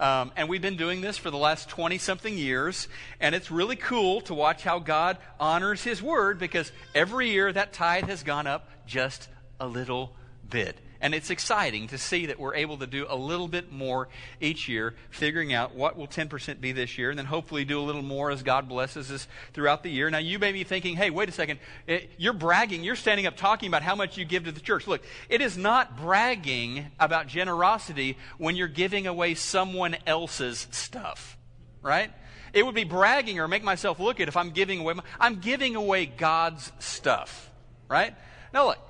Um, 0.00 0.32
and 0.34 0.48
we've 0.48 0.62
been 0.62 0.78
doing 0.78 1.02
this 1.02 1.18
for 1.18 1.30
the 1.30 1.36
last 1.36 1.68
20 1.68 1.98
something 1.98 2.36
years. 2.36 2.88
And 3.20 3.34
it's 3.34 3.50
really 3.50 3.76
cool 3.76 4.22
to 4.22 4.34
watch 4.34 4.62
how 4.62 4.78
God 4.78 5.18
honors 5.38 5.84
His 5.84 6.02
word 6.02 6.38
because 6.38 6.72
every 6.94 7.28
year 7.28 7.52
that 7.52 7.74
tithe 7.74 8.06
has 8.06 8.22
gone 8.22 8.46
up 8.46 8.68
just 8.86 9.28
a 9.60 9.66
little 9.66 10.16
bit. 10.48 10.76
And 11.02 11.14
it's 11.14 11.30
exciting 11.30 11.88
to 11.88 11.98
see 11.98 12.26
that 12.26 12.38
we're 12.38 12.54
able 12.54 12.76
to 12.78 12.86
do 12.86 13.06
a 13.08 13.16
little 13.16 13.48
bit 13.48 13.72
more 13.72 14.08
each 14.38 14.68
year, 14.68 14.94
figuring 15.08 15.54
out 15.54 15.74
what 15.74 15.96
will 15.96 16.06
10% 16.06 16.60
be 16.60 16.72
this 16.72 16.98
year, 16.98 17.08
and 17.08 17.18
then 17.18 17.26
hopefully 17.26 17.64
do 17.64 17.80
a 17.80 17.82
little 17.82 18.02
more 18.02 18.30
as 18.30 18.42
God 18.42 18.68
blesses 18.68 19.10
us 19.10 19.26
throughout 19.54 19.82
the 19.82 19.88
year. 19.88 20.10
Now, 20.10 20.18
you 20.18 20.38
may 20.38 20.52
be 20.52 20.62
thinking, 20.62 20.96
hey, 20.96 21.08
wait 21.08 21.30
a 21.30 21.32
second. 21.32 21.58
Eh, 21.88 22.00
you're 22.18 22.34
bragging. 22.34 22.84
You're 22.84 22.96
standing 22.96 23.26
up 23.26 23.36
talking 23.36 23.68
about 23.68 23.82
how 23.82 23.94
much 23.94 24.18
you 24.18 24.26
give 24.26 24.44
to 24.44 24.52
the 24.52 24.60
church. 24.60 24.86
Look, 24.86 25.02
it 25.30 25.40
is 25.40 25.56
not 25.56 25.96
bragging 25.96 26.86
about 26.98 27.28
generosity 27.28 28.18
when 28.36 28.56
you're 28.56 28.68
giving 28.68 29.06
away 29.06 29.34
someone 29.34 29.96
else's 30.06 30.66
stuff, 30.70 31.38
right? 31.80 32.10
It 32.52 32.66
would 32.66 32.74
be 32.74 32.84
bragging 32.84 33.38
or 33.40 33.48
make 33.48 33.62
myself 33.62 34.00
look 34.00 34.20
at 34.20 34.28
if 34.28 34.36
I'm 34.36 34.50
giving 34.50 34.80
away. 34.80 34.94
I'm 35.18 35.40
giving 35.40 35.76
away 35.76 36.04
God's 36.04 36.72
stuff, 36.78 37.50
right? 37.88 38.14
Now, 38.52 38.66
look 38.66 38.89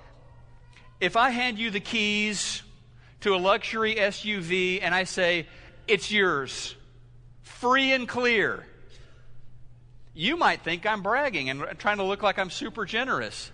if 1.00 1.16
I 1.16 1.30
hand 1.30 1.58
you 1.58 1.70
the 1.70 1.80
keys 1.80 2.62
to 3.22 3.34
a 3.34 3.38
luxury 3.38 3.96
SUV 3.96 4.80
and 4.82 4.94
I 4.94 5.04
say, 5.04 5.46
it's 5.88 6.10
yours, 6.10 6.74
free 7.42 7.92
and 7.92 8.06
clear, 8.06 8.64
you 10.14 10.36
might 10.36 10.62
think 10.62 10.86
I'm 10.86 11.02
bragging 11.02 11.48
and 11.48 11.64
trying 11.78 11.96
to 11.96 12.04
look 12.04 12.22
like 12.22 12.38
I'm 12.38 12.50
super 12.50 12.84
generous. 12.84 13.50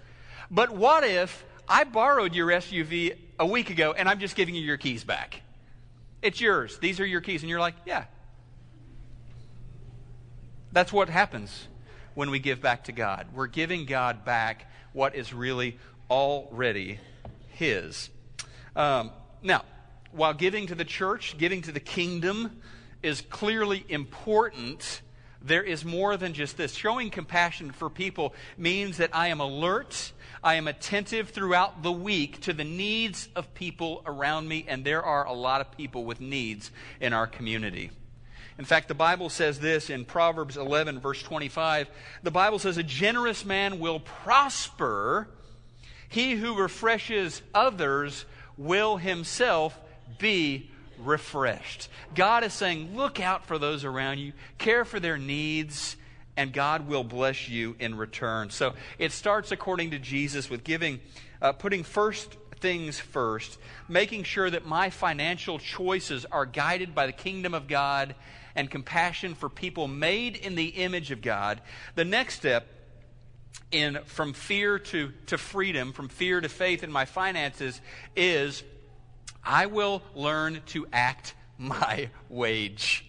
But 0.50 0.70
what 0.70 1.04
if 1.04 1.44
I 1.68 1.84
borrowed 1.84 2.34
your 2.34 2.48
SUV 2.48 3.16
a 3.38 3.46
week 3.46 3.70
ago 3.70 3.94
and 3.96 4.08
I'm 4.08 4.18
just 4.18 4.34
giving 4.34 4.54
you 4.54 4.62
your 4.62 4.76
keys 4.76 5.04
back? 5.04 5.42
It's 6.22 6.40
yours. 6.40 6.78
These 6.78 6.98
are 6.98 7.06
your 7.06 7.20
keys. 7.20 7.42
And 7.42 7.50
you're 7.50 7.60
like, 7.60 7.74
yeah. 7.84 8.04
That's 10.72 10.92
what 10.92 11.08
happens 11.08 11.68
when 12.14 12.30
we 12.30 12.38
give 12.38 12.60
back 12.60 12.84
to 12.84 12.92
God. 12.92 13.28
We're 13.34 13.46
giving 13.46 13.86
God 13.86 14.24
back 14.24 14.70
what 14.92 15.14
is 15.14 15.32
really 15.32 15.78
already 16.10 16.98
his. 17.56 18.10
Um, 18.74 19.10
now, 19.42 19.64
while 20.12 20.34
giving 20.34 20.66
to 20.68 20.74
the 20.74 20.84
church, 20.84 21.36
giving 21.38 21.62
to 21.62 21.72
the 21.72 21.80
kingdom 21.80 22.60
is 23.02 23.22
clearly 23.22 23.84
important, 23.88 25.02
there 25.42 25.62
is 25.62 25.84
more 25.84 26.16
than 26.16 26.32
just 26.32 26.56
this. 26.56 26.74
Showing 26.74 27.10
compassion 27.10 27.70
for 27.70 27.88
people 27.88 28.34
means 28.56 28.98
that 28.98 29.10
I 29.12 29.28
am 29.28 29.40
alert, 29.40 30.12
I 30.42 30.54
am 30.54 30.68
attentive 30.68 31.30
throughout 31.30 31.82
the 31.82 31.92
week 31.92 32.40
to 32.42 32.52
the 32.52 32.64
needs 32.64 33.28
of 33.34 33.54
people 33.54 34.02
around 34.06 34.48
me, 34.48 34.64
and 34.68 34.84
there 34.84 35.02
are 35.02 35.26
a 35.26 35.32
lot 35.32 35.60
of 35.60 35.76
people 35.76 36.04
with 36.04 36.20
needs 36.20 36.70
in 37.00 37.12
our 37.12 37.26
community. 37.26 37.90
In 38.58 38.64
fact, 38.64 38.88
the 38.88 38.94
Bible 38.94 39.28
says 39.28 39.60
this 39.60 39.90
in 39.90 40.04
Proverbs 40.04 40.56
11, 40.56 41.00
verse 41.00 41.22
25. 41.22 41.88
The 42.22 42.30
Bible 42.30 42.58
says, 42.58 42.78
A 42.78 42.82
generous 42.82 43.44
man 43.44 43.78
will 43.78 44.00
prosper 44.00 45.28
he 46.16 46.34
who 46.34 46.54
refreshes 46.54 47.42
others 47.54 48.24
will 48.56 48.96
himself 48.96 49.78
be 50.18 50.70
refreshed. 50.98 51.90
God 52.14 52.42
is 52.42 52.54
saying, 52.54 52.96
look 52.96 53.20
out 53.20 53.44
for 53.44 53.58
those 53.58 53.84
around 53.84 54.18
you, 54.18 54.32
care 54.56 54.86
for 54.86 54.98
their 54.98 55.18
needs, 55.18 55.94
and 56.34 56.54
God 56.54 56.88
will 56.88 57.04
bless 57.04 57.50
you 57.50 57.76
in 57.78 57.94
return. 57.96 58.48
So 58.48 58.72
it 58.98 59.12
starts 59.12 59.52
according 59.52 59.90
to 59.90 59.98
Jesus 59.98 60.48
with 60.48 60.64
giving, 60.64 61.00
uh, 61.42 61.52
putting 61.52 61.82
first 61.82 62.34
things 62.60 62.98
first, 62.98 63.58
making 63.86 64.22
sure 64.24 64.48
that 64.48 64.64
my 64.64 64.88
financial 64.88 65.58
choices 65.58 66.24
are 66.32 66.46
guided 66.46 66.94
by 66.94 67.04
the 67.04 67.12
kingdom 67.12 67.52
of 67.52 67.68
God 67.68 68.14
and 68.54 68.70
compassion 68.70 69.34
for 69.34 69.50
people 69.50 69.86
made 69.86 70.34
in 70.34 70.54
the 70.54 70.68
image 70.68 71.10
of 71.10 71.20
God. 71.20 71.60
The 71.94 72.06
next 72.06 72.36
step 72.36 72.66
in 73.72 73.98
from 74.04 74.32
fear 74.32 74.78
to, 74.78 75.12
to 75.26 75.38
freedom, 75.38 75.92
from 75.92 76.08
fear 76.08 76.40
to 76.40 76.48
faith 76.48 76.82
in 76.82 76.92
my 76.92 77.04
finances 77.04 77.80
is 78.14 78.62
I 79.44 79.66
will 79.66 80.02
learn 80.14 80.60
to 80.66 80.86
act 80.92 81.34
my 81.58 82.10
wage. 82.28 83.04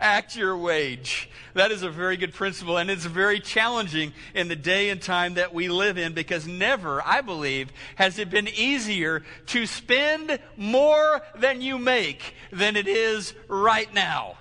act 0.00 0.36
your 0.36 0.56
wage. 0.56 1.30
That 1.54 1.70
is 1.70 1.82
a 1.82 1.90
very 1.90 2.16
good 2.16 2.34
principle, 2.34 2.76
and 2.76 2.90
it's 2.90 3.04
very 3.04 3.40
challenging 3.40 4.12
in 4.34 4.48
the 4.48 4.56
day 4.56 4.90
and 4.90 5.00
time 5.00 5.34
that 5.34 5.54
we 5.54 5.68
live 5.68 5.98
in 5.98 6.12
because 6.12 6.46
never, 6.46 7.06
I 7.06 7.20
believe, 7.20 7.70
has 7.96 8.18
it 8.18 8.30
been 8.30 8.48
easier 8.48 9.22
to 9.46 9.66
spend 9.66 10.38
more 10.56 11.22
than 11.36 11.60
you 11.60 11.78
make 11.78 12.34
than 12.50 12.76
it 12.76 12.88
is 12.88 13.34
right 13.48 13.92
now. 13.92 14.37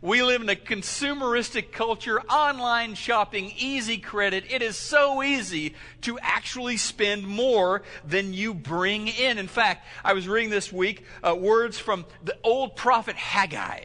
We 0.00 0.22
live 0.22 0.42
in 0.42 0.48
a 0.48 0.54
consumeristic 0.54 1.72
culture, 1.72 2.20
online 2.22 2.94
shopping, 2.94 3.52
easy 3.58 3.98
credit. 3.98 4.44
It 4.48 4.62
is 4.62 4.76
so 4.76 5.24
easy 5.24 5.74
to 6.02 6.20
actually 6.20 6.76
spend 6.76 7.26
more 7.26 7.82
than 8.04 8.32
you 8.32 8.54
bring 8.54 9.08
in. 9.08 9.38
In 9.38 9.48
fact, 9.48 9.84
I 10.04 10.12
was 10.12 10.28
reading 10.28 10.50
this 10.50 10.72
week 10.72 11.04
uh, 11.26 11.34
words 11.34 11.80
from 11.80 12.06
the 12.22 12.36
old 12.44 12.76
prophet 12.76 13.16
Haggai. 13.16 13.80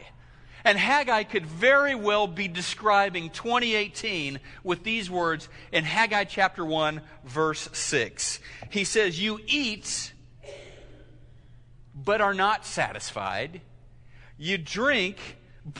And 0.62 0.78
Haggai 0.78 1.24
could 1.24 1.46
very 1.46 1.96
well 1.96 2.28
be 2.28 2.46
describing 2.46 3.30
2018 3.30 4.38
with 4.62 4.84
these 4.84 5.10
words 5.10 5.48
in 5.72 5.82
Haggai 5.82 6.24
chapter 6.24 6.64
1, 6.64 7.00
verse 7.24 7.68
6. 7.72 8.38
He 8.70 8.84
says, 8.84 9.20
You 9.20 9.40
eat, 9.48 10.12
but 11.92 12.20
are 12.20 12.34
not 12.34 12.64
satisfied. 12.64 13.62
You 14.38 14.58
drink, 14.58 15.18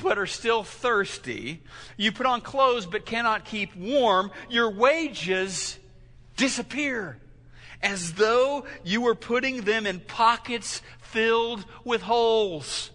but 0.03 0.19
are 0.19 0.27
still 0.27 0.65
thirsty. 0.65 1.63
You 1.97 2.13
put 2.13 2.27
on 2.27 2.41
clothes 2.41 2.87
but 2.87 3.05
cannot 3.05 3.45
keep 3.45 3.77
warm. 3.77 4.31
Your 4.49 4.71
wages 4.71 5.79
disappear 6.37 7.19
as 7.83 8.15
though 8.15 8.65
you 8.83 9.03
were 9.03 9.15
putting 9.15 9.63
them 9.63 9.87
in 9.87 10.01
pockets 10.01 10.81
filled 11.01 11.65
with 11.85 12.03
holes. 12.03 12.91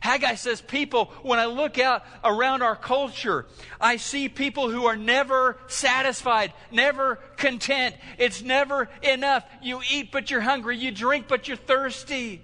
Haggai 0.00 0.34
says, 0.34 0.60
People, 0.60 1.06
when 1.22 1.38
I 1.38 1.46
look 1.46 1.78
out 1.78 2.04
around 2.24 2.62
our 2.62 2.76
culture, 2.76 3.46
I 3.80 3.96
see 3.96 4.28
people 4.28 4.70
who 4.70 4.86
are 4.86 4.96
never 4.96 5.58
satisfied, 5.66 6.52
never 6.70 7.16
content. 7.36 7.96
It's 8.16 8.42
never 8.42 8.88
enough. 9.02 9.44
You 9.62 9.80
eat, 9.90 10.12
but 10.12 10.30
you're 10.30 10.40
hungry. 10.40 10.76
You 10.76 10.90
drink, 10.90 11.26
but 11.28 11.48
you're 11.48 11.56
thirsty. 11.56 12.42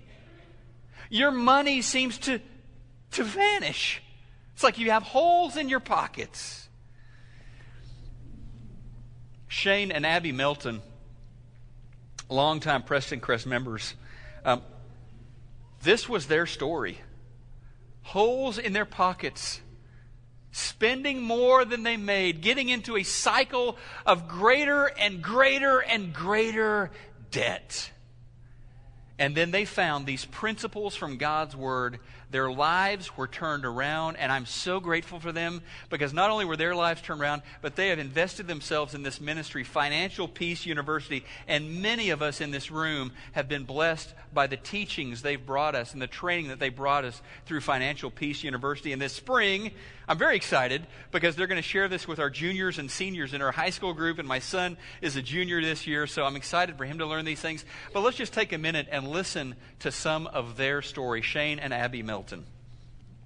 Your 1.11 1.31
money 1.31 1.83
seems 1.83 2.19
to 2.19 2.41
to 3.15 3.25
vanish. 3.25 4.03
It's 4.55 4.63
like 4.63 4.79
you 4.79 4.91
have 4.91 5.03
holes 5.03 5.57
in 5.57 5.69
your 5.69 5.81
pockets. 5.81 6.69
Shane 9.49 9.93
and 9.93 10.05
Abby 10.07 10.33
Melton, 10.33 10.83
longtime 12.29 12.83
Prestoncrest 12.83 13.47
members, 13.47 13.95
um, 14.45 14.63
this 15.83 16.09
was 16.09 16.27
their 16.27 16.47
story. 16.47 16.99
holes 18.05 18.59
in 18.59 18.73
their 18.73 18.85
pockets, 18.85 19.61
spending 20.53 21.21
more 21.23 21.65
than 21.65 21.83
they 21.83 21.97
made, 21.97 22.41
getting 22.41 22.69
into 22.69 22.97
a 22.97 23.03
cycle 23.03 23.77
of 24.07 24.29
greater 24.29 24.85
and 24.85 25.21
greater 25.23 25.81
and 25.81 26.13
greater 26.13 26.91
debt. 27.31 27.91
And 29.19 29.35
then 29.35 29.51
they 29.51 29.65
found 29.65 30.07
these 30.07 30.25
principles 30.25 30.95
from 30.95 31.17
God's 31.17 31.57
Word 31.57 31.99
their 32.35 32.51
lives 32.51 33.17
were 33.17 33.29
turned 33.29 33.65
around, 33.65 34.17
and 34.17 34.33
I'm 34.33 34.45
so 34.45 34.81
grateful 34.81 35.21
for 35.21 35.31
them 35.31 35.63
because 35.89 36.13
not 36.13 36.31
only 36.31 36.45
were 36.45 36.57
their 36.57 36.75
lives 36.75 37.01
turned 37.01 37.21
around, 37.21 37.43
but 37.63 37.77
they 37.77 37.91
have 37.91 38.01
invested 38.01 38.49
themselves 38.49 38.93
in 38.93 39.05
this 39.05 39.21
ministry, 39.21 39.63
Financial 39.63 40.27
Peace 40.27 40.67
University. 40.67 41.25
And 41.47 41.81
many 41.81 42.11
of 42.11 42.23
us 42.23 42.41
in 42.41 42.51
this 42.51 42.73
room 42.73 43.13
have 43.35 43.49
been 43.49 43.63
blessed 43.63 44.15
by 44.33 44.49
the 44.49 44.57
teachings 44.57 45.23
they've 45.23 45.47
brought 45.47 45.77
us 45.77 45.93
and 45.93 46.03
the 46.03 46.09
training 46.09 46.49
that 46.49 46.59
they 46.59 46.71
brought 46.71 47.05
us 47.05 47.23
through 47.47 47.61
Financial 47.61 48.11
Peace 48.11 48.43
University. 48.43 48.93
And 48.93 49.01
this 49.01 49.13
spring, 49.13 49.71
I'm 50.09 50.19
very 50.19 50.35
excited 50.35 50.89
because 51.13 51.37
they're 51.37 51.47
going 51.47 51.63
to 51.63 51.63
share 51.63 51.87
this 51.87 52.09
with 52.09 52.19
our 52.19 52.31
juniors 52.31 52.81
and 52.81 52.91
seniors 52.91 53.33
in 53.33 53.43
our 53.43 53.53
high 53.53 53.71
school 53.71 53.95
group. 53.95 54.19
And 54.19 54.27
my 54.27 54.41
son 54.41 54.77
is 55.01 55.15
a 55.15 55.23
junior 55.23 55.63
this 55.63 55.87
year, 55.87 56.09
so 56.09 56.25
I'm 56.25 56.35
excited 56.35 56.77
for 56.77 56.85
him 56.85 56.99
to 56.99 57.07
learn 57.07 57.25
these 57.25 57.41
things. 57.41 57.65
But 57.93 58.01
let's 58.01 58.17
just 58.17 58.33
take 58.33 58.53
a 58.53 58.59
minute 58.59 58.89
and 58.91 59.07
listen 59.07 59.55
to 59.79 59.93
some 59.93 60.27
of 60.27 60.57
their 60.57 60.83
story. 60.83 61.23
Shane 61.23 61.61
and 61.61 61.73
Abby 61.73 62.03
Milton. 62.03 62.24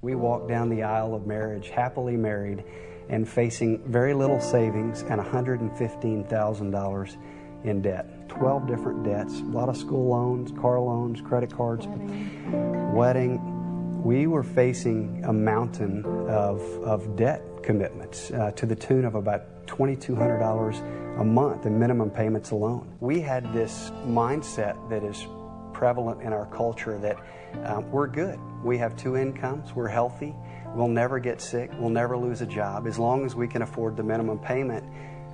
We 0.00 0.14
walked 0.14 0.48
down 0.48 0.68
the 0.68 0.84
aisle 0.84 1.14
of 1.14 1.26
marriage, 1.26 1.70
happily 1.70 2.16
married, 2.16 2.64
and 3.08 3.28
facing 3.28 3.82
very 3.90 4.14
little 4.14 4.40
savings 4.40 5.02
and 5.02 5.20
$115,000 5.20 7.16
in 7.64 7.82
debt. 7.82 8.28
12 8.28 8.68
different 8.68 9.02
debts, 9.02 9.40
a 9.40 9.44
lot 9.44 9.68
of 9.68 9.76
school 9.76 10.08
loans, 10.08 10.52
car 10.60 10.78
loans, 10.78 11.20
credit 11.20 11.52
cards, 11.52 11.86
wedding. 11.86 12.94
wedding 12.94 13.58
we 14.02 14.26
were 14.26 14.44
facing 14.44 15.24
a 15.24 15.32
mountain 15.32 16.04
of, 16.28 16.60
of 16.84 17.16
debt 17.16 17.42
commitments 17.62 18.30
uh, 18.30 18.52
to 18.52 18.64
the 18.64 18.76
tune 18.76 19.04
of 19.04 19.16
about 19.16 19.66
$2,200 19.66 21.20
a 21.20 21.24
month 21.24 21.66
in 21.66 21.78
minimum 21.78 22.08
payments 22.08 22.52
alone. 22.52 22.94
We 23.00 23.20
had 23.20 23.52
this 23.52 23.90
mindset 24.06 24.88
that 24.88 25.02
is 25.02 25.26
prevalent 25.72 26.22
in 26.22 26.32
our 26.32 26.46
culture 26.46 26.98
that 26.98 27.18
um, 27.64 27.90
we're 27.90 28.06
good. 28.06 28.38
We 28.62 28.78
have 28.78 28.96
two 28.96 29.16
incomes, 29.16 29.74
we're 29.74 29.88
healthy, 29.88 30.34
we'll 30.74 30.88
never 30.88 31.18
get 31.18 31.40
sick, 31.40 31.70
we'll 31.78 31.90
never 31.90 32.16
lose 32.16 32.40
a 32.40 32.46
job. 32.46 32.86
As 32.86 32.98
long 32.98 33.24
as 33.24 33.34
we 33.34 33.46
can 33.48 33.62
afford 33.62 33.96
the 33.96 34.02
minimum 34.02 34.38
payment, 34.38 34.84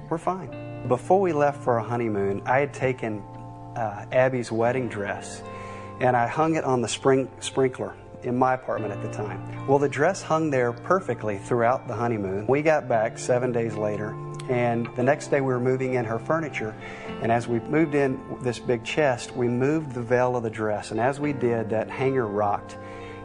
we're 0.08 0.18
fine. 0.18 0.86
Before 0.88 1.20
we 1.20 1.32
left 1.32 1.62
for 1.62 1.78
our 1.78 1.84
honeymoon, 1.84 2.42
I 2.44 2.58
had 2.58 2.74
taken 2.74 3.22
uh, 3.76 4.06
Abby's 4.12 4.52
wedding 4.52 4.88
dress 4.88 5.42
and 6.00 6.16
I 6.16 6.26
hung 6.26 6.56
it 6.56 6.64
on 6.64 6.82
the 6.82 6.88
spring, 6.88 7.30
sprinkler 7.40 7.94
in 8.22 8.36
my 8.36 8.54
apartment 8.54 8.92
at 8.92 9.02
the 9.02 9.10
time. 9.12 9.66
Well, 9.66 9.78
the 9.78 9.88
dress 9.88 10.22
hung 10.22 10.50
there 10.50 10.72
perfectly 10.72 11.38
throughout 11.38 11.86
the 11.86 11.94
honeymoon. 11.94 12.46
We 12.46 12.62
got 12.62 12.88
back 12.88 13.18
seven 13.18 13.52
days 13.52 13.74
later, 13.74 14.14
and 14.48 14.88
the 14.96 15.02
next 15.02 15.28
day 15.28 15.40
we 15.40 15.52
were 15.52 15.60
moving 15.60 15.94
in 15.94 16.04
her 16.04 16.18
furniture. 16.18 16.74
And 17.22 17.32
as 17.32 17.48
we 17.48 17.60
moved 17.60 17.94
in 17.94 18.20
this 18.42 18.58
big 18.58 18.84
chest, 18.84 19.34
we 19.34 19.48
moved 19.48 19.92
the 19.92 20.02
veil 20.02 20.36
of 20.36 20.42
the 20.42 20.50
dress. 20.50 20.90
And 20.90 21.00
as 21.00 21.20
we 21.20 21.32
did, 21.32 21.70
that 21.70 21.88
hanger 21.88 22.26
rocked. 22.26 22.76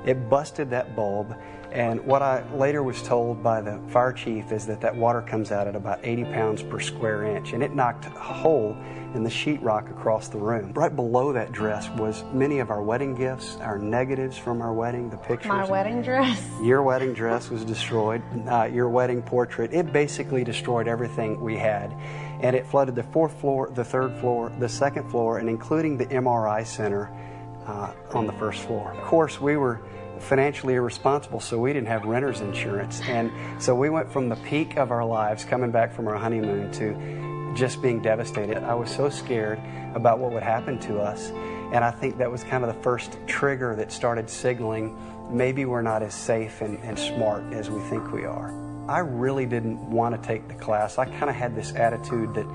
It 0.06 0.30
busted 0.30 0.70
that 0.70 0.96
bulb. 0.96 1.36
And 1.72 2.04
what 2.06 2.22
I 2.24 2.44
later 2.56 2.82
was 2.82 3.02
told 3.04 3.44
by 3.44 3.62
the 3.62 3.80
fire 3.90 4.12
chief 4.12 4.52
is 4.52 4.66
that 4.66 4.82
that 4.82 4.96
water 4.96 5.22
comes 5.22 5.52
out 5.52 5.68
at 5.68 5.76
about 5.76 6.00
80 6.04 6.24
pounds 6.26 6.64
per 6.64 6.80
square 6.80 7.24
inch. 7.26 7.54
And 7.54 7.62
it 7.62 7.76
knocked 7.76 8.06
a 8.06 8.10
hole 8.10 8.76
in 9.14 9.24
the 9.24 9.30
sheetrock 9.30 9.90
across 9.90 10.28
the 10.28 10.38
room. 10.38 10.74
Right 10.74 10.96
below 10.96 11.32
that 11.34 11.52
dress 11.52 11.90
was 11.92 12.24
many 12.34 12.60
of 12.60 12.72
our 12.72 12.82
wedding 12.82 13.16
gifts, 13.16 13.58
our 13.58 13.78
negatives 13.78 14.38
from 14.38 14.62
our 14.62 14.74
wedding, 14.74 15.10
the 15.10 15.18
pictures. 15.18 15.50
My 15.50 15.66
wedding 15.66 16.02
dress. 16.02 16.44
Your 16.64 16.82
wedding 16.82 17.14
dress 17.14 17.50
was 17.50 17.64
destroyed. 17.64 18.22
Uh, 18.48 18.66
your 18.66 18.90
wedding 18.90 19.22
portrait. 19.22 19.74
It 19.74 19.94
basically 19.94 20.44
destroyed 20.44 20.88
everything 20.88 21.40
we 21.40 21.56
had. 21.56 21.94
And 22.42 22.56
it 22.56 22.66
flooded 22.66 22.96
the 22.96 23.04
fourth 23.04 23.40
floor, 23.40 23.70
the 23.74 23.84
third 23.84 24.16
floor, 24.20 24.52
the 24.60 24.70
second 24.70 25.10
floor, 25.10 25.40
and 25.40 25.50
including 25.50 25.98
the 25.98 26.06
MRI 26.08 26.66
center 26.66 27.12
uh, 27.66 27.92
on 28.14 28.26
the 28.26 28.34
first 28.34 28.62
floor. 28.64 28.92
Of 28.94 29.04
course, 29.04 29.40
we 29.40 29.58
were 29.58 29.82
financially 30.20 30.76
irresponsible, 30.76 31.40
so 31.40 31.60
we 31.60 31.74
didn't 31.74 31.88
have 31.88 32.06
renter's 32.06 32.42
insurance. 32.42 33.02
And 33.02 33.32
so 33.62 33.76
we 33.76 33.90
went 33.90 34.12
from 34.12 34.30
the 34.30 34.36
peak 34.38 34.78
of 34.78 34.92
our 34.92 35.06
lives, 35.06 35.46
coming 35.46 35.72
back 35.72 35.94
from 35.94 36.08
our 36.08 36.18
honeymoon, 36.18 36.72
to 36.74 37.54
just 37.56 37.82
being 37.82 38.02
devastated. 38.02 38.58
I 38.64 38.74
was 38.76 38.90
so 38.90 39.10
scared 39.10 39.60
about 39.96 40.20
what 40.20 40.32
would 40.32 40.44
happen 40.44 40.80
to 40.80 41.00
us. 41.00 41.32
And 41.72 41.84
I 41.84 41.92
think 41.92 42.18
that 42.18 42.32
was 42.32 42.44
kind 42.44 42.64
of 42.64 42.76
the 42.76 42.82
first 42.82 43.18
trigger 43.28 43.76
that 43.76 43.92
started 43.92 44.30
signaling 44.30 44.98
maybe 45.30 45.66
we're 45.66 45.82
not 45.82 46.02
as 46.02 46.14
safe 46.14 46.62
and, 46.62 46.80
and 46.80 46.98
smart 46.98 47.44
as 47.54 47.70
we 47.70 47.80
think 47.82 48.12
we 48.12 48.26
are. 48.26 48.54
I 48.90 49.00
really 49.00 49.46
didn't 49.46 49.80
want 49.90 50.20
to 50.20 50.28
take 50.28 50.48
the 50.48 50.56
class. 50.56 50.98
I 50.98 51.06
kind 51.06 51.30
of 51.30 51.36
had 51.36 51.56
this 51.56 51.74
attitude 51.76 52.34
that 52.34 52.48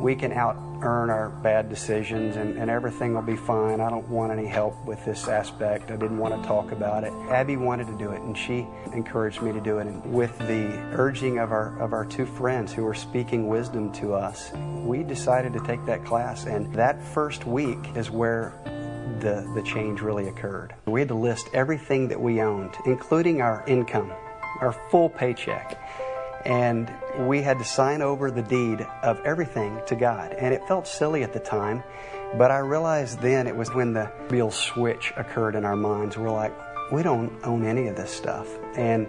we 0.00 0.14
can 0.14 0.32
out 0.32 0.56
earn 0.82 1.10
our 1.10 1.28
bad 1.28 1.68
decisions 1.68 2.36
and, 2.36 2.58
and 2.58 2.70
everything 2.70 3.14
will 3.14 3.22
be 3.22 3.36
fine. 3.36 3.80
I 3.80 3.88
don't 3.88 4.08
want 4.08 4.32
any 4.32 4.46
help 4.46 4.84
with 4.84 5.04
this 5.04 5.28
aspect. 5.28 5.90
I 5.90 5.96
didn't 5.96 6.18
want 6.18 6.40
to 6.40 6.48
talk 6.48 6.72
about 6.72 7.04
it. 7.04 7.12
Abby 7.30 7.56
wanted 7.56 7.86
to 7.86 7.96
do 7.96 8.10
it 8.10 8.20
and 8.20 8.36
she 8.36 8.66
encouraged 8.92 9.42
me 9.42 9.52
to 9.52 9.60
do 9.60 9.78
it. 9.78 9.86
And 9.86 10.12
with 10.12 10.36
the 10.38 10.66
urging 10.92 11.38
of 11.38 11.52
our 11.52 11.78
of 11.80 11.92
our 11.92 12.04
two 12.04 12.26
friends 12.26 12.72
who 12.72 12.84
were 12.84 12.94
speaking 12.94 13.48
wisdom 13.48 13.92
to 13.94 14.14
us, 14.14 14.52
we 14.84 15.02
decided 15.02 15.52
to 15.54 15.60
take 15.60 15.84
that 15.86 16.04
class 16.04 16.46
and 16.46 16.72
that 16.74 17.02
first 17.02 17.46
week 17.46 17.78
is 17.96 18.10
where 18.10 18.52
the, 19.20 19.48
the 19.54 19.62
change 19.62 20.00
really 20.00 20.28
occurred. 20.28 20.74
We 20.86 21.00
had 21.00 21.08
to 21.08 21.14
list 21.14 21.48
everything 21.54 22.08
that 22.08 22.20
we 22.20 22.40
owned, 22.40 22.74
including 22.86 23.40
our 23.40 23.64
income, 23.66 24.12
our 24.60 24.72
full 24.90 25.08
paycheck 25.08 25.78
and 26.44 26.92
we 27.18 27.42
had 27.42 27.58
to 27.58 27.64
sign 27.64 28.02
over 28.02 28.30
the 28.30 28.42
deed 28.42 28.86
of 29.02 29.20
everything 29.24 29.80
to 29.86 29.94
God. 29.94 30.32
And 30.32 30.54
it 30.54 30.66
felt 30.66 30.86
silly 30.86 31.22
at 31.22 31.32
the 31.32 31.40
time, 31.40 31.82
but 32.36 32.50
I 32.50 32.58
realized 32.58 33.20
then 33.20 33.46
it 33.46 33.56
was 33.56 33.72
when 33.72 33.92
the 33.92 34.10
real 34.28 34.50
switch 34.50 35.12
occurred 35.16 35.54
in 35.54 35.64
our 35.64 35.76
minds. 35.76 36.16
We're 36.16 36.30
like, 36.30 36.52
we 36.90 37.02
don't 37.02 37.32
own 37.44 37.64
any 37.64 37.88
of 37.88 37.96
this 37.96 38.10
stuff. 38.10 38.48
And 38.76 39.08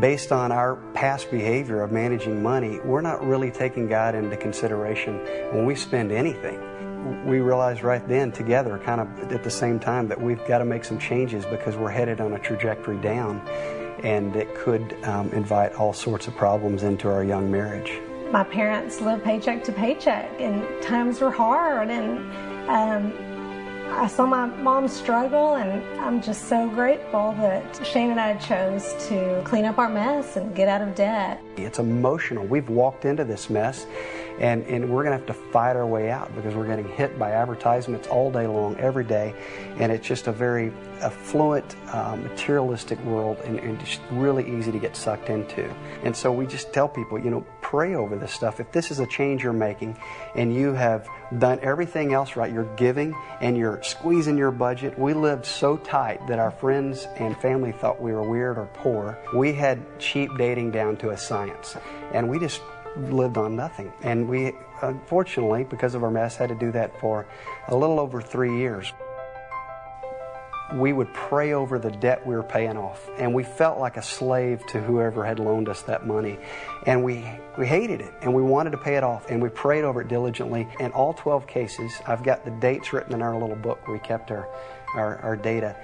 based 0.00 0.32
on 0.32 0.52
our 0.52 0.76
past 0.94 1.30
behavior 1.30 1.82
of 1.82 1.92
managing 1.92 2.42
money, 2.42 2.80
we're 2.80 3.00
not 3.00 3.24
really 3.24 3.50
taking 3.50 3.88
God 3.88 4.14
into 4.14 4.36
consideration 4.36 5.18
when 5.52 5.64
we 5.64 5.74
spend 5.74 6.12
anything. 6.12 6.58
We 7.26 7.40
realized 7.40 7.82
right 7.82 8.06
then, 8.08 8.32
together, 8.32 8.78
kind 8.78 9.00
of 9.00 9.32
at 9.32 9.44
the 9.44 9.50
same 9.50 9.78
time, 9.78 10.08
that 10.08 10.20
we've 10.20 10.44
got 10.46 10.58
to 10.58 10.64
make 10.64 10.84
some 10.84 10.98
changes 10.98 11.44
because 11.44 11.76
we're 11.76 11.90
headed 11.90 12.20
on 12.20 12.32
a 12.32 12.38
trajectory 12.38 12.96
down 12.98 13.46
and 14.02 14.34
it 14.36 14.54
could 14.54 14.96
um, 15.04 15.30
invite 15.30 15.74
all 15.74 15.92
sorts 15.92 16.26
of 16.26 16.34
problems 16.36 16.82
into 16.82 17.08
our 17.08 17.24
young 17.24 17.50
marriage. 17.50 18.00
My 18.30 18.44
parents 18.44 19.00
lived 19.00 19.24
paycheck 19.24 19.62
to 19.64 19.72
paycheck, 19.72 20.40
and 20.40 20.82
times 20.82 21.20
were 21.20 21.30
hard, 21.30 21.90
and 21.90 22.18
um, 22.68 23.12
I 23.92 24.08
saw 24.08 24.26
my 24.26 24.46
mom 24.46 24.88
struggle, 24.88 25.54
and 25.54 25.82
I'm 26.00 26.20
just 26.20 26.48
so 26.48 26.68
grateful 26.68 27.32
that 27.38 27.86
Shane 27.86 28.10
and 28.10 28.18
I 28.18 28.34
chose 28.38 28.92
to 29.08 29.40
clean 29.44 29.64
up 29.64 29.78
our 29.78 29.88
mess 29.88 30.36
and 30.36 30.54
get 30.54 30.68
out 30.68 30.82
of 30.82 30.94
debt. 30.96 31.40
It's 31.56 31.78
emotional. 31.78 32.44
We've 32.44 32.68
walked 32.68 33.04
into 33.04 33.24
this 33.24 33.48
mess 33.48 33.86
and, 34.38 34.64
and 34.66 34.90
we're 34.90 35.04
going 35.04 35.18
to 35.18 35.18
have 35.18 35.26
to 35.26 35.42
fight 35.52 35.76
our 35.76 35.86
way 35.86 36.10
out 36.10 36.34
because 36.34 36.54
we're 36.54 36.66
getting 36.66 36.88
hit 36.88 37.18
by 37.18 37.30
advertisements 37.32 38.08
all 38.08 38.30
day 38.30 38.46
long, 38.46 38.76
every 38.78 39.04
day. 39.04 39.34
And 39.78 39.92
it's 39.92 40.06
just 40.06 40.26
a 40.26 40.32
very 40.32 40.72
affluent, 41.00 41.76
uh, 41.88 42.16
materialistic 42.16 42.98
world 43.04 43.38
and, 43.44 43.58
and 43.60 43.78
just 43.78 44.00
really 44.10 44.58
easy 44.58 44.72
to 44.72 44.78
get 44.78 44.96
sucked 44.96 45.30
into. 45.30 45.68
And 46.02 46.16
so 46.16 46.32
we 46.32 46.46
just 46.46 46.72
tell 46.72 46.88
people, 46.88 47.18
you 47.18 47.30
know, 47.30 47.46
pray 47.60 47.94
over 47.94 48.16
this 48.16 48.32
stuff. 48.32 48.60
If 48.60 48.72
this 48.72 48.90
is 48.90 49.00
a 49.00 49.06
change 49.06 49.42
you're 49.42 49.52
making 49.52 49.96
and 50.34 50.54
you 50.54 50.72
have 50.72 51.08
done 51.38 51.58
everything 51.62 52.12
else 52.12 52.36
right, 52.36 52.52
you're 52.52 52.72
giving 52.76 53.14
and 53.40 53.56
you're 53.56 53.82
squeezing 53.82 54.36
your 54.36 54.50
budget. 54.50 54.98
We 54.98 55.14
lived 55.14 55.46
so 55.46 55.76
tight 55.76 56.26
that 56.26 56.38
our 56.38 56.50
friends 56.50 57.06
and 57.16 57.36
family 57.40 57.72
thought 57.72 58.00
we 58.00 58.12
were 58.12 58.28
weird 58.28 58.58
or 58.58 58.66
poor. 58.74 59.18
We 59.34 59.52
had 59.52 59.80
cheap 59.98 60.30
dating 60.38 60.72
down 60.72 60.96
to 60.98 61.10
a 61.10 61.16
science. 61.16 61.76
And 62.12 62.28
we 62.28 62.38
just 62.38 62.60
lived 62.96 63.36
on 63.36 63.56
nothing. 63.56 63.92
And 64.02 64.28
we, 64.28 64.52
unfortunately, 64.82 65.64
because 65.64 65.94
of 65.94 66.02
our 66.02 66.10
mess, 66.10 66.36
had 66.36 66.48
to 66.48 66.54
do 66.54 66.72
that 66.72 66.98
for 67.00 67.26
a 67.68 67.76
little 67.76 68.00
over 68.00 68.20
three 68.20 68.58
years. 68.58 68.92
We 70.74 70.92
would 70.92 71.12
pray 71.12 71.52
over 71.52 71.78
the 71.78 71.90
debt 71.90 72.26
we 72.26 72.34
were 72.34 72.42
paying 72.42 72.76
off, 72.76 73.08
and 73.18 73.34
we 73.34 73.44
felt 73.44 73.78
like 73.78 73.96
a 73.96 74.02
slave 74.02 74.66
to 74.68 74.80
whoever 74.80 75.24
had 75.24 75.38
loaned 75.38 75.68
us 75.68 75.82
that 75.82 76.06
money. 76.06 76.38
And 76.86 77.04
we, 77.04 77.24
we 77.58 77.66
hated 77.66 78.00
it, 78.00 78.12
and 78.22 78.32
we 78.32 78.42
wanted 78.42 78.70
to 78.70 78.78
pay 78.78 78.96
it 78.96 79.04
off, 79.04 79.30
and 79.30 79.42
we 79.42 79.50
prayed 79.50 79.84
over 79.84 80.00
it 80.00 80.08
diligently. 80.08 80.66
In 80.80 80.90
all 80.92 81.12
12 81.12 81.46
cases, 81.46 81.92
I've 82.06 82.22
got 82.22 82.44
the 82.44 82.50
dates 82.50 82.92
written 82.92 83.12
in 83.12 83.22
our 83.22 83.38
little 83.38 83.56
book 83.56 83.86
we 83.86 83.98
kept 83.98 84.30
our, 84.30 84.48
our, 84.96 85.18
our 85.18 85.36
data 85.36 85.76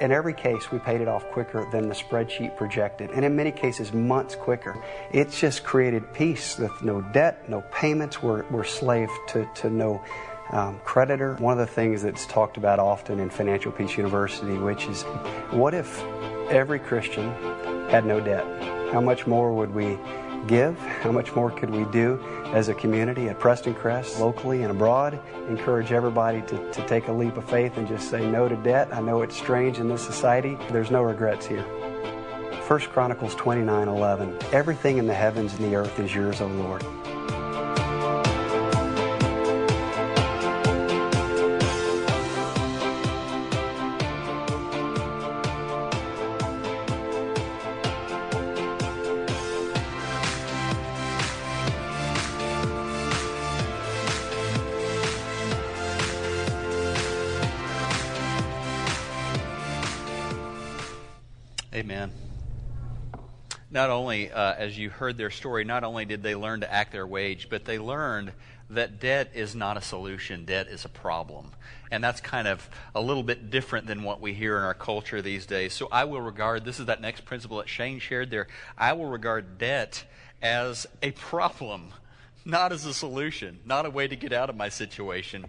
in 0.00 0.12
every 0.12 0.34
case, 0.34 0.70
we 0.70 0.78
paid 0.78 1.00
it 1.00 1.08
off 1.08 1.24
quicker 1.30 1.66
than 1.70 1.88
the 1.88 1.94
spreadsheet 1.94 2.56
projected, 2.56 3.10
and 3.10 3.24
in 3.24 3.34
many 3.34 3.50
cases, 3.50 3.92
months 3.92 4.34
quicker. 4.34 4.76
It's 5.12 5.40
just 5.40 5.64
created 5.64 6.12
peace 6.12 6.58
with 6.58 6.82
no 6.82 7.00
debt, 7.00 7.48
no 7.48 7.62
payments. 7.72 8.22
We're, 8.22 8.44
we're 8.50 8.64
slave 8.64 9.08
to, 9.28 9.48
to 9.56 9.70
no 9.70 10.02
um, 10.50 10.80
creditor. 10.84 11.34
One 11.34 11.58
of 11.58 11.66
the 11.66 11.72
things 11.72 12.02
that's 12.02 12.26
talked 12.26 12.56
about 12.56 12.78
often 12.78 13.20
in 13.20 13.30
Financial 13.30 13.72
Peace 13.72 13.96
University, 13.96 14.58
which 14.58 14.86
is 14.86 15.02
what 15.50 15.74
if 15.74 16.02
every 16.50 16.78
Christian 16.78 17.32
had 17.88 18.04
no 18.04 18.20
debt? 18.20 18.44
How 18.92 19.00
much 19.00 19.26
more 19.26 19.52
would 19.52 19.74
we 19.74 19.98
give? 20.46 20.78
How 20.78 21.12
much 21.12 21.34
more 21.34 21.50
could 21.50 21.70
we 21.70 21.84
do 21.86 22.20
as 22.52 22.68
a 22.68 22.74
community 22.74 23.28
at 23.28 23.38
Prestoncrest, 23.38 24.18
locally 24.18 24.62
and 24.62 24.70
abroad? 24.70 25.20
Encourage 25.48 25.92
everybody 25.92 26.42
to, 26.42 26.72
to 26.72 26.86
take 26.86 27.08
a 27.08 27.12
leap 27.12 27.36
of 27.36 27.48
faith 27.48 27.76
and 27.76 27.86
just 27.86 28.10
say 28.10 28.26
no 28.26 28.48
to 28.48 28.56
debt. 28.56 28.88
I 28.92 29.00
know 29.00 29.22
it's 29.22 29.36
strange 29.36 29.78
in 29.78 29.88
this 29.88 30.04
society. 30.04 30.58
There's 30.70 30.90
no 30.90 31.02
regrets 31.02 31.46
here. 31.46 31.62
1 31.62 32.80
Chronicles 32.80 33.34
29 33.36 33.88
11. 33.88 34.38
Everything 34.52 34.98
in 34.98 35.06
the 35.06 35.14
heavens 35.14 35.54
and 35.54 35.70
the 35.70 35.76
earth 35.76 35.98
is 36.00 36.14
yours, 36.14 36.40
O 36.40 36.48
Lord. 36.48 36.84
Amen. 61.86 62.10
Not 63.70 63.90
only, 63.90 64.32
uh, 64.32 64.54
as 64.54 64.76
you 64.76 64.90
heard 64.90 65.16
their 65.16 65.30
story, 65.30 65.62
not 65.62 65.84
only 65.84 66.04
did 66.04 66.20
they 66.20 66.34
learn 66.34 66.62
to 66.62 66.72
act 66.72 66.90
their 66.90 67.06
wage, 67.06 67.48
but 67.48 67.64
they 67.64 67.78
learned 67.78 68.32
that 68.70 68.98
debt 68.98 69.30
is 69.34 69.54
not 69.54 69.76
a 69.76 69.80
solution, 69.80 70.44
debt 70.44 70.66
is 70.66 70.84
a 70.84 70.88
problem. 70.88 71.52
And 71.92 72.02
that's 72.02 72.20
kind 72.20 72.48
of 72.48 72.68
a 72.92 73.00
little 73.00 73.22
bit 73.22 73.50
different 73.50 73.86
than 73.86 74.02
what 74.02 74.20
we 74.20 74.34
hear 74.34 74.58
in 74.58 74.64
our 74.64 74.74
culture 74.74 75.22
these 75.22 75.46
days. 75.46 75.74
So 75.74 75.86
I 75.92 76.06
will 76.06 76.20
regard, 76.20 76.64
this 76.64 76.80
is 76.80 76.86
that 76.86 77.00
next 77.00 77.24
principle 77.24 77.58
that 77.58 77.68
Shane 77.68 78.00
shared 78.00 78.32
there, 78.32 78.48
I 78.76 78.92
will 78.94 79.06
regard 79.06 79.56
debt 79.56 80.02
as 80.42 80.88
a 81.04 81.12
problem, 81.12 81.92
not 82.44 82.72
as 82.72 82.84
a 82.84 82.92
solution, 82.92 83.60
not 83.64 83.86
a 83.86 83.90
way 83.90 84.08
to 84.08 84.16
get 84.16 84.32
out 84.32 84.50
of 84.50 84.56
my 84.56 84.70
situation. 84.70 85.46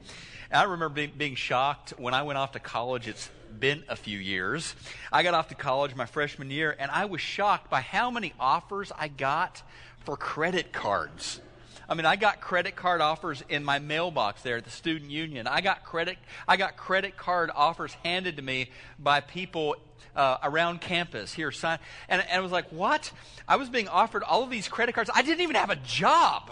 I 0.51 0.65
remember 0.65 1.07
being, 1.07 1.33
shocked 1.33 1.95
when 1.97 2.13
I 2.13 2.21
went 2.21 2.37
off 2.37 2.51
to 2.51 2.59
college. 2.59 3.07
It's 3.07 3.31
been 3.59 3.83
a 3.87 3.95
few 3.95 4.17
years. 4.17 4.75
I 5.11 5.23
got 5.23 5.33
off 5.33 5.49
to 5.49 5.55
college 5.55 5.95
my 5.95 6.05
freshman 6.05 6.51
year, 6.51 6.75
and 6.77 6.91
I 6.91 7.05
was 7.05 7.21
shocked 7.21 7.69
by 7.69 7.81
how 7.81 8.11
many 8.11 8.33
offers 8.39 8.91
I 8.97 9.07
got 9.07 9.61
for 10.05 10.17
credit 10.17 10.71
cards. 10.71 11.41
I 11.89 11.93
mean, 11.93 12.05
I 12.05 12.17
got 12.17 12.41
credit 12.41 12.75
card 12.75 12.99
offers 12.99 13.43
in 13.47 13.63
my 13.63 13.79
mailbox 13.79 14.41
there 14.41 14.57
at 14.57 14.65
the 14.65 14.69
student 14.69 15.09
union. 15.09 15.47
I 15.47 15.61
got 15.61 15.83
credit, 15.85 16.17
I 16.47 16.57
got 16.57 16.75
credit 16.75 17.15
card 17.15 17.49
offers 17.55 17.93
handed 18.03 18.37
to 18.37 18.41
me 18.41 18.71
by 18.99 19.21
people 19.21 19.75
uh, 20.15 20.37
around 20.43 20.81
campus 20.81 21.33
here. 21.33 21.51
Sign, 21.51 21.79
and, 22.09 22.21
and 22.21 22.39
I 22.39 22.39
was 22.41 22.51
like, 22.51 22.69
what? 22.71 23.11
I 23.47 23.55
was 23.55 23.69
being 23.69 23.87
offered 23.87 24.23
all 24.23 24.43
of 24.43 24.49
these 24.49 24.67
credit 24.67 24.95
cards. 24.95 25.09
I 25.13 25.21
didn't 25.21 25.41
even 25.41 25.55
have 25.55 25.69
a 25.69 25.77
job. 25.77 26.51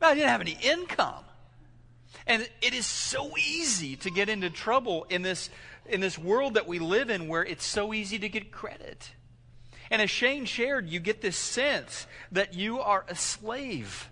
I 0.00 0.14
didn't 0.14 0.30
have 0.30 0.40
any 0.40 0.58
income. 0.60 1.24
And 2.26 2.48
it 2.60 2.74
is 2.74 2.86
so 2.86 3.36
easy 3.36 3.96
to 3.96 4.10
get 4.10 4.28
into 4.28 4.50
trouble 4.50 5.06
in 5.08 5.22
this 5.22 5.50
in 5.86 6.00
this 6.00 6.18
world 6.18 6.54
that 6.54 6.66
we 6.66 6.78
live 6.78 7.10
in 7.10 7.28
where 7.28 7.44
it's 7.44 7.64
so 7.64 7.92
easy 7.92 8.18
to 8.18 8.28
get 8.28 8.52
credit. 8.52 9.10
And 9.90 10.00
as 10.00 10.10
Shane 10.10 10.44
shared, 10.44 10.88
you 10.88 11.00
get 11.00 11.20
this 11.20 11.36
sense 11.36 12.06
that 12.30 12.54
you 12.54 12.80
are 12.80 13.04
a 13.08 13.14
slave. 13.14 14.08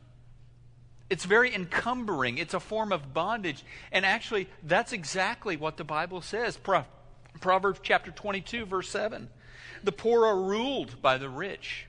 It's 1.08 1.24
very 1.24 1.54
encumbering. 1.54 2.38
It's 2.38 2.54
a 2.54 2.60
form 2.60 2.92
of 2.92 3.14
bondage. 3.14 3.64
And 3.90 4.04
actually, 4.04 4.48
that's 4.62 4.92
exactly 4.92 5.56
what 5.56 5.76
the 5.76 5.84
Bible 5.84 6.20
says. 6.20 6.56
Pro- 6.56 6.84
Proverbs 7.40 7.80
chapter 7.82 8.10
22, 8.10 8.66
verse 8.66 8.88
7. 8.90 9.28
The 9.82 9.92
poor 9.92 10.26
are 10.26 10.40
ruled 10.40 11.00
by 11.00 11.16
the 11.16 11.28
rich, 11.28 11.86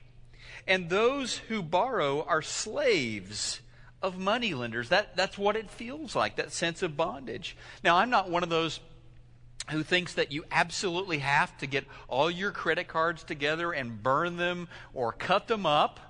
and 0.66 0.88
those 0.88 1.36
who 1.36 1.62
borrow 1.62 2.22
are 2.22 2.40
slaves 2.40 3.60
of 4.00 4.18
moneylenders. 4.18 4.88
That, 4.88 5.16
that's 5.16 5.36
what 5.36 5.56
it 5.56 5.70
feels 5.70 6.16
like, 6.16 6.36
that 6.36 6.52
sense 6.52 6.82
of 6.82 6.96
bondage. 6.96 7.56
Now, 7.84 7.96
I'm 7.96 8.10
not 8.10 8.30
one 8.30 8.42
of 8.42 8.48
those 8.48 8.80
who 9.70 9.82
thinks 9.82 10.14
that 10.14 10.32
you 10.32 10.44
absolutely 10.50 11.18
have 11.18 11.56
to 11.58 11.66
get 11.66 11.84
all 12.08 12.30
your 12.30 12.50
credit 12.50 12.88
cards 12.88 13.22
together 13.22 13.72
and 13.72 14.02
burn 14.02 14.36
them 14.36 14.68
or 14.92 15.12
cut 15.12 15.46
them 15.48 15.66
up. 15.66 16.00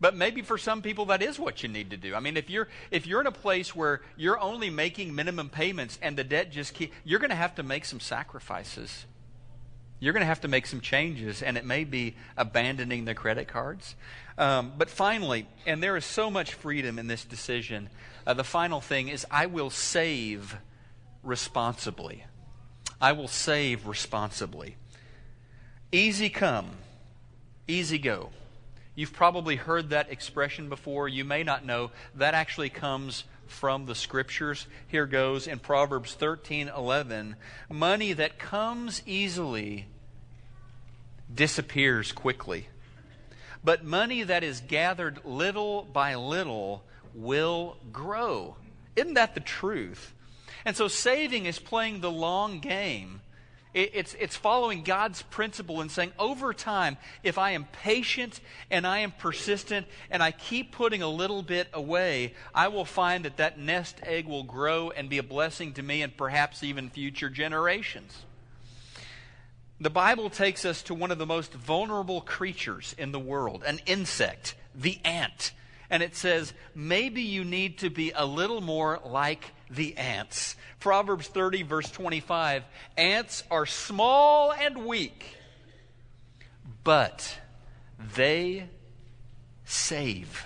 But 0.00 0.16
maybe 0.16 0.42
for 0.42 0.58
some 0.58 0.82
people 0.82 1.06
that 1.06 1.22
is 1.22 1.38
what 1.38 1.62
you 1.62 1.68
need 1.68 1.90
to 1.90 1.96
do. 1.96 2.14
I 2.14 2.20
mean, 2.20 2.36
if 2.36 2.50
you're 2.50 2.68
if 2.90 3.06
you're 3.06 3.20
in 3.20 3.26
a 3.26 3.32
place 3.32 3.74
where 3.74 4.02
you're 4.16 4.38
only 4.40 4.68
making 4.68 5.14
minimum 5.14 5.48
payments 5.48 5.98
and 6.02 6.16
the 6.16 6.24
debt 6.24 6.50
just 6.50 6.74
keep, 6.74 6.92
you're 7.04 7.20
going 7.20 7.30
to 7.30 7.36
have 7.36 7.54
to 7.54 7.62
make 7.62 7.84
some 7.84 8.00
sacrifices. 8.00 9.06
You're 10.00 10.12
going 10.12 10.22
to 10.22 10.26
have 10.26 10.42
to 10.42 10.48
make 10.48 10.66
some 10.66 10.80
changes, 10.80 11.40
and 11.40 11.56
it 11.56 11.64
may 11.64 11.84
be 11.84 12.16
abandoning 12.36 13.06
the 13.06 13.14
credit 13.14 13.48
cards. 13.48 13.94
Um, 14.36 14.72
but 14.76 14.90
finally, 14.90 15.46
and 15.64 15.82
there 15.82 15.96
is 15.96 16.04
so 16.04 16.30
much 16.30 16.52
freedom 16.52 16.98
in 16.98 17.06
this 17.06 17.24
decision. 17.24 17.88
Uh, 18.26 18.34
the 18.34 18.44
final 18.44 18.82
thing 18.82 19.08
is, 19.08 19.24
I 19.30 19.46
will 19.46 19.70
save 19.70 20.56
responsibly. 21.22 22.24
I 23.04 23.12
will 23.12 23.28
save 23.28 23.86
responsibly. 23.86 24.76
Easy 25.92 26.30
come, 26.30 26.70
easy 27.68 27.98
go. 27.98 28.30
You've 28.94 29.12
probably 29.12 29.56
heard 29.56 29.90
that 29.90 30.10
expression 30.10 30.70
before. 30.70 31.06
You 31.06 31.22
may 31.22 31.42
not 31.42 31.66
know. 31.66 31.90
That 32.14 32.32
actually 32.32 32.70
comes 32.70 33.24
from 33.46 33.84
the 33.84 33.94
scriptures. 33.94 34.66
Here 34.88 35.04
goes 35.04 35.46
in 35.46 35.58
Proverbs 35.58 36.14
13 36.14 36.70
11. 36.74 37.36
Money 37.68 38.14
that 38.14 38.38
comes 38.38 39.02
easily 39.04 39.84
disappears 41.34 42.10
quickly, 42.10 42.68
but 43.62 43.84
money 43.84 44.22
that 44.22 44.42
is 44.42 44.62
gathered 44.62 45.20
little 45.26 45.82
by 45.82 46.14
little 46.14 46.82
will 47.12 47.76
grow. 47.92 48.56
Isn't 48.96 49.12
that 49.12 49.34
the 49.34 49.40
truth? 49.40 50.14
And 50.64 50.76
so 50.76 50.88
saving 50.88 51.46
is 51.46 51.58
playing 51.58 52.00
the 52.00 52.10
long 52.10 52.60
game. 52.60 53.20
It's, 53.74 54.14
it's 54.20 54.36
following 54.36 54.84
God's 54.84 55.22
principle 55.22 55.80
and 55.80 55.90
saying, 55.90 56.12
over 56.16 56.54
time, 56.54 56.96
if 57.24 57.38
I 57.38 57.50
am 57.50 57.66
patient 57.82 58.40
and 58.70 58.86
I 58.86 59.00
am 59.00 59.10
persistent 59.10 59.88
and 60.12 60.22
I 60.22 60.30
keep 60.30 60.70
putting 60.70 61.02
a 61.02 61.08
little 61.08 61.42
bit 61.42 61.66
away, 61.72 62.34
I 62.54 62.68
will 62.68 62.84
find 62.84 63.24
that 63.24 63.38
that 63.38 63.58
nest 63.58 63.98
egg 64.04 64.28
will 64.28 64.44
grow 64.44 64.90
and 64.90 65.10
be 65.10 65.18
a 65.18 65.24
blessing 65.24 65.72
to 65.72 65.82
me 65.82 66.02
and 66.02 66.16
perhaps 66.16 66.62
even 66.62 66.88
future 66.88 67.28
generations. 67.28 68.24
The 69.80 69.90
Bible 69.90 70.30
takes 70.30 70.64
us 70.64 70.84
to 70.84 70.94
one 70.94 71.10
of 71.10 71.18
the 71.18 71.26
most 71.26 71.52
vulnerable 71.52 72.20
creatures 72.20 72.94
in 72.96 73.10
the 73.10 73.18
world, 73.18 73.64
an 73.66 73.80
insect, 73.86 74.54
the 74.72 75.00
ant. 75.04 75.50
And 75.94 76.02
it 76.02 76.16
says, 76.16 76.52
maybe 76.74 77.22
you 77.22 77.44
need 77.44 77.78
to 77.78 77.88
be 77.88 78.10
a 78.10 78.26
little 78.26 78.60
more 78.60 78.98
like 79.04 79.52
the 79.70 79.96
ants. 79.96 80.56
Proverbs 80.80 81.28
30, 81.28 81.62
verse 81.62 81.88
25 81.88 82.64
Ants 82.96 83.44
are 83.48 83.64
small 83.64 84.52
and 84.52 84.86
weak, 84.86 85.24
but 86.82 87.38
they 88.16 88.70
save. 89.64 90.44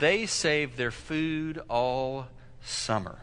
They 0.00 0.26
save 0.26 0.76
their 0.76 0.90
food 0.90 1.62
all 1.70 2.26
summer. 2.60 3.20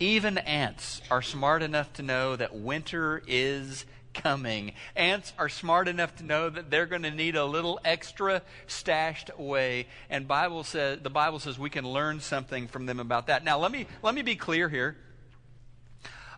Even 0.00 0.38
ants 0.38 1.02
are 1.08 1.22
smart 1.22 1.62
enough 1.62 1.92
to 1.92 2.02
know 2.02 2.34
that 2.34 2.56
winter 2.56 3.22
is 3.28 3.84
coming. 4.14 4.72
Ants 4.96 5.32
are 5.38 5.48
smart 5.48 5.88
enough 5.88 6.16
to 6.16 6.24
know 6.24 6.50
that 6.50 6.70
they're 6.70 6.86
going 6.86 7.02
to 7.02 7.10
need 7.10 7.36
a 7.36 7.44
little 7.44 7.80
extra 7.84 8.42
stashed 8.66 9.30
away. 9.38 9.86
And 10.08 10.26
Bible 10.26 10.64
says, 10.64 11.00
the 11.02 11.10
Bible 11.10 11.38
says 11.38 11.58
we 11.58 11.70
can 11.70 11.86
learn 11.86 12.20
something 12.20 12.68
from 12.68 12.86
them 12.86 13.00
about 13.00 13.28
that. 13.28 13.44
Now, 13.44 13.58
let 13.58 13.72
me, 13.72 13.86
let 14.02 14.14
me 14.14 14.22
be 14.22 14.36
clear 14.36 14.68
here. 14.68 14.96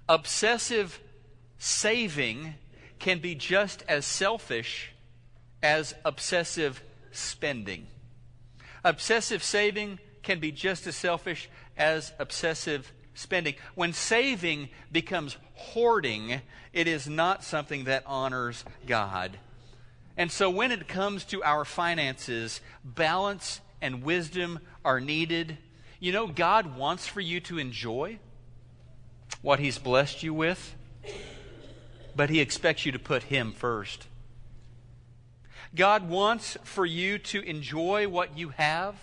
Obsessive 0.09 1.01
saving 1.59 2.55
can 2.99 3.19
be 3.21 3.35
just 3.35 3.83
as 3.89 4.05
selfish 4.05 4.93
as 5.63 5.95
obsessive 6.05 6.83
spending. 7.13 7.87
Obsessive 8.85 9.43
saving 9.43 9.99
can 10.23 10.41
be 10.41 10.53
just 10.53 10.87
as 10.87 10.97
selfish 10.97 11.49
as 11.77 12.13
obsessive 12.19 12.93
spending. 13.15 13.55
When 13.75 13.93
saving 13.93 14.69
becomes 14.91 15.37
hoarding, 15.55 16.41
it 16.73 16.89
is 16.89 17.09
not 17.09 17.45
something 17.45 17.85
that 17.85 18.05
honors 18.07 18.65
God. 18.87 19.39
And 20.17 20.31
so 20.31 20.51
when 20.51 20.73
it 20.73 20.89
comes 20.89 21.25
to 21.27 21.43
our 21.43 21.65
finances, 21.65 22.61
balance 22.85 23.61
and 23.81 24.03
wisdom 24.03 24.61
are 24.85 25.01
needed. 25.01 25.59
You 26.01 26.13
know, 26.13 26.27
God 26.27 26.77
wants 26.77 27.07
for 27.07 27.21
you 27.21 27.41
to 27.41 27.59
enjoy 27.59 28.19
what 29.41 29.59
He's 29.59 29.79
blessed 29.79 30.23
you 30.23 30.35
with, 30.35 30.75
but 32.15 32.31
He 32.31 32.41
expects 32.41 32.85
you 32.85 32.93
to 32.93 32.99
put 32.99 33.25
Him 33.25 33.53
first. 33.53 34.07
God 35.75 36.09
wants 36.09 36.59
for 36.65 36.85
you 36.85 37.19
to 37.19 37.41
enjoy 37.41 38.07
what 38.07 38.37
you 38.37 38.51
have, 38.51 38.95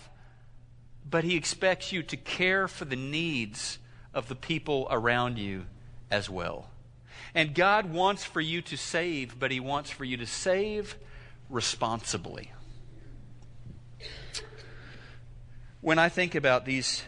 but 1.08 1.24
He 1.24 1.36
expects 1.36 1.90
you 1.90 2.02
to 2.04 2.16
care 2.16 2.68
for 2.68 2.84
the 2.84 2.96
needs 2.96 3.78
of 4.14 4.28
the 4.28 4.34
people 4.34 4.86
around 4.90 5.38
you 5.38 5.66
as 6.10 6.28
well. 6.28 6.70
And 7.34 7.54
God 7.54 7.92
wants 7.92 8.24
for 8.24 8.40
you 8.40 8.60
to 8.62 8.76
save, 8.76 9.38
but 9.38 9.50
He 9.50 9.60
wants 9.60 9.90
for 9.90 10.04
you 10.04 10.16
to 10.16 10.26
save 10.26 10.96
responsibly. 11.48 12.52
When 15.80 15.98
I 15.98 16.08
think 16.08 16.34
about 16.34 16.64
these 16.64 17.02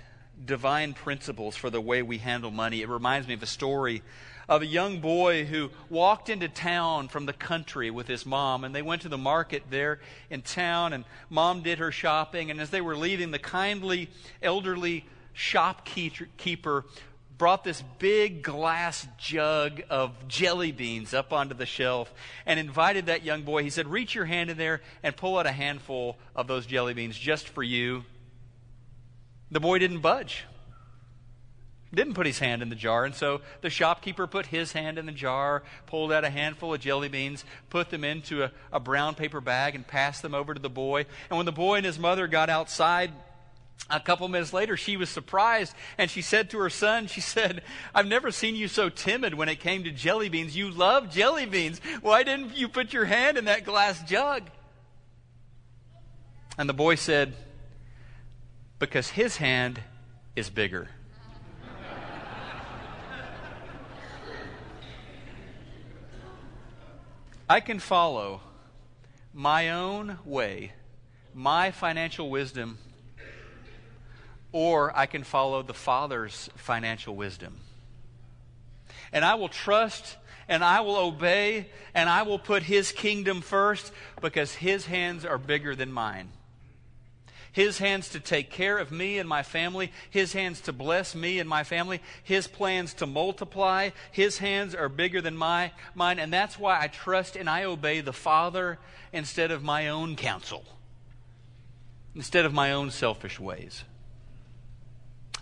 divine 0.45 0.95
principles 0.95 1.57
for 1.57 1.71
the 1.71 1.81
way 1.81 2.03
we 2.03 2.19
handle 2.19 2.51
money, 2.51 2.83
it 2.83 2.88
reminds 2.88 3.29
me 3.29 3.35
of 3.35 3.43
a 3.43 3.47
story 3.47 4.03
of 4.49 4.62
a 4.62 4.67
young 4.67 5.01
boy 5.01 5.45
who 5.45 5.71
walked 5.88 6.29
into 6.29 6.49
town 6.49 7.09
from 7.09 7.27
the 7.27 7.33
country 7.33 7.91
with 7.91 8.09
his 8.09 8.27
mom, 8.27 8.65
and 8.65 8.75
they 8.75 8.83
went 8.83 9.03
to 9.03 9.09
the 9.09 9.19
market 9.19 9.62
there 9.71 10.01
in 10.31 10.43
town, 10.43 10.93
and 10.93 11.05
mom 11.31 11.62
did 11.62 11.79
her 11.79 11.93
shopping. 11.93 12.51
And 12.51 12.61
as 12.61 12.71
they 12.71 12.81
were 12.81 12.97
leaving, 12.97 13.31
the 13.31 13.38
kindly 13.38 14.11
elderly 14.43 15.07
shopkeeper 15.33 16.85
brought 17.38 17.64
this 17.64 17.83
big 17.99 18.42
glass 18.42 19.07
jug 19.18 19.83
of 19.90 20.12
jelly 20.29 20.71
beans 20.71 21.12
up 21.12 21.33
onto 21.33 21.55
the 21.55 21.66
shelf 21.66 22.12
and 22.47 22.61
invited 22.61 23.07
that 23.07 23.25
young 23.25 23.42
boy. 23.42 23.64
He 23.64 23.71
said, 23.71 23.88
Reach 23.88 24.14
your 24.14 24.27
hand 24.27 24.49
in 24.49 24.57
there 24.57 24.81
and 25.03 25.16
pull 25.16 25.37
out 25.37 25.47
a 25.47 25.53
handful 25.53 26.16
of 26.37 26.47
those 26.47 26.66
jelly 26.66 26.95
beans 26.95 27.18
just 27.18 27.49
for 27.49 27.64
you. 27.64 28.05
The 29.51 29.61
boy 29.61 29.81
didn't 29.81 30.03
budge. 30.03 30.45
Didn't 31.92 32.14
put 32.14 32.27
his 32.27 32.38
hand 32.38 32.62
in 32.62 32.71
the 32.71 32.77
jar, 32.77 33.05
and 33.05 33.14
so 33.14 33.42
the 33.61 33.68
shopkeeper 33.68 34.27
put 34.27 34.47
his 34.47 34.73
hand 34.73 34.97
in 34.97 35.05
the 35.05 35.12
jar, 35.12 35.62
pulled 35.87 36.11
out 36.11 36.25
a 36.25 36.31
handful 36.31 36.73
of 36.73 36.81
jelly 36.81 37.09
beans, 37.09 37.45
put 37.68 37.90
them 37.90 38.03
into 38.03 38.45
a, 38.45 38.53
a 38.73 38.81
brown 38.81 39.14
paper 39.14 39.42
bag, 39.42 39.75
and 39.75 39.87
passed 39.87 40.23
them 40.23 40.35
over 40.35 40.55
to 40.55 40.61
the 40.61 40.71
boy. 40.71 41.07
And 41.29 41.37
when 41.37 41.45
the 41.45 41.53
boy 41.53 41.77
and 41.77 41.85
his 41.85 41.99
mother 41.99 42.29
got 42.29 42.49
outside, 42.49 43.11
a 43.90 44.01
couple 44.01 44.27
minutes 44.29 44.53
later, 44.53 44.77
she 44.77 44.97
was 44.97 45.11
surprised 45.11 45.75
and 45.99 46.11
she 46.11 46.23
said 46.23 46.51
to 46.51 46.59
her 46.59 46.71
son, 46.71 47.07
She 47.07 47.21
said, 47.21 47.62
I've 47.95 48.07
never 48.07 48.31
seen 48.31 48.55
you 48.55 48.68
so 48.68 48.88
timid 48.88 49.35
when 49.35 49.49
it 49.49 49.61
came 49.61 49.85
to 49.85 49.90
jelly 49.90 50.29
beans. 50.29 50.57
You 50.57 50.71
love 50.71 51.11
jelly 51.11 51.47
beans. 51.47 51.81
Why 52.01 52.23
didn't 52.23 52.57
you 52.57 52.68
put 52.68 52.92
your 52.92 53.05
hand 53.05 53.37
in 53.37 53.45
that 53.47 53.64
glass 53.64 54.03
jug? 54.05 54.45
And 56.57 56.68
the 56.68 56.75
boy 56.75 56.95
said, 56.95 57.35
Because 58.79 59.11
his 59.11 59.37
hand 59.37 59.81
is 60.37 60.49
bigger. 60.49 60.88
I 67.49 67.61
can 67.61 67.81
follow 67.81 68.40
my 69.35 69.71
own 69.71 70.18
way, 70.25 70.73
my 71.35 71.71
financial 71.71 72.31
wisdom 72.31 72.79
or 74.53 74.97
I 74.97 75.07
can 75.07 75.25
follow 75.25 75.62
the 75.62 75.75
Father's 75.75 76.51
financial 76.57 77.17
wisdom. 77.17 77.61
And 79.12 79.25
I 79.25 79.35
will 79.35 79.49
trust 79.49 80.17
and 80.49 80.62
I 80.62 80.81
will 80.81 80.97
obey 80.97 81.69
and 81.95 82.09
I 82.09 82.23
will 82.23 82.38
put 82.38 82.62
His 82.62 82.93
kingdom 82.93 83.41
first 83.41 83.93
because 84.21 84.55
His 84.55 84.87
hands 84.87 85.25
are 85.25 85.38
bigger 85.38 85.75
than 85.75 85.93
mine. 85.93 86.29
His 87.53 87.79
hands 87.79 88.09
to 88.11 88.21
take 88.21 88.51
care 88.51 88.79
of 88.79 88.91
me 88.91 89.19
and 89.19 89.29
my 89.29 89.43
family, 89.43 89.93
His 90.09 90.33
hands 90.33 90.62
to 90.62 90.73
bless 90.73 91.15
me 91.15 91.38
and 91.38 91.49
my 91.49 91.65
family, 91.65 92.01
His 92.23 92.47
plans 92.47 92.95
to 92.95 93.07
multiply, 93.07 93.91
His 94.11 94.38
hands 94.38 94.75
are 94.75 94.88
bigger 94.88 95.21
than 95.21 95.37
my, 95.37 95.73
mine. 95.95 96.19
And 96.19 96.33
that's 96.33 96.59
why 96.59 96.81
I 96.81 96.87
trust 96.88 97.37
and 97.37 97.51
I 97.51 97.65
obey 97.65 98.01
the 98.01 98.12
Father 98.12 98.79
instead 99.12 99.51
of 99.51 99.62
my 99.62 99.88
own 99.88 100.17
counsel, 100.17 100.65
instead 102.15 102.47
of 102.47 102.55
my 102.55 102.73
own 102.73 102.91
selfish 102.91 103.38
ways. 103.38 103.85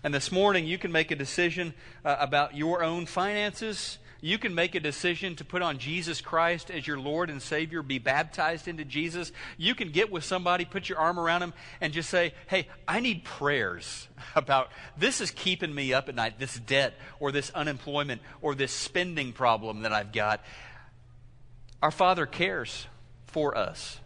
And 0.03 0.15
this 0.15 0.33
morning, 0.33 0.67
you 0.67 0.79
can 0.79 0.93
make 0.93 1.11
a 1.11 1.17
decision 1.17 1.75
uh, 2.05 2.17
about 2.19 2.57
your 2.57 2.83
own 2.83 3.05
finances. 3.05 3.99
You 4.23 4.39
can 4.39 4.55
make 4.55 4.75
a 4.75 4.81
decision 4.81 5.37
to 5.37 5.45
put 5.45 5.61
on 5.61 5.79
Jesus 5.79 6.23
Christ 6.23 6.71
as 6.71 6.87
your 6.87 6.99
Lord 6.99 7.29
and 7.29 7.41
Savior, 7.41 7.83
be 7.83 7.99
baptized 7.99 8.67
into 8.67 8.85
Jesus. 8.85 9.31
You 9.59 9.75
can 9.75 9.91
get 9.91 10.11
with 10.11 10.25
somebody, 10.25 10.65
put 10.65 10.89
your 10.89 10.99
arm 10.99 11.19
around 11.19 11.41
them, 11.41 11.55
and 11.83 11.93
just 11.93 12.09
say, 12.09 12.33
Hey, 12.47 12.69
I 12.89 13.01
need 13.01 13.25
prayers 13.25 14.09
about 14.35 14.71
this 14.97 15.21
is 15.21 15.31
keeping 15.31 15.75
me 15.75 15.93
up 15.93 16.09
at 16.09 16.15
night, 16.15 16.39
this 16.39 16.59
debt, 16.59 16.95
or 17.19 17.31
this 17.31 17.51
unemployment, 17.51 18.23
or 18.41 18.55
this 18.55 18.73
spending 18.73 19.33
problem 19.33 19.83
that 19.83 19.93
I've 19.93 20.13
got. 20.13 20.43
Our 21.83 21.91
Father 21.91 22.25
cares 22.27 22.87
for 23.27 23.57
us. 23.57 24.01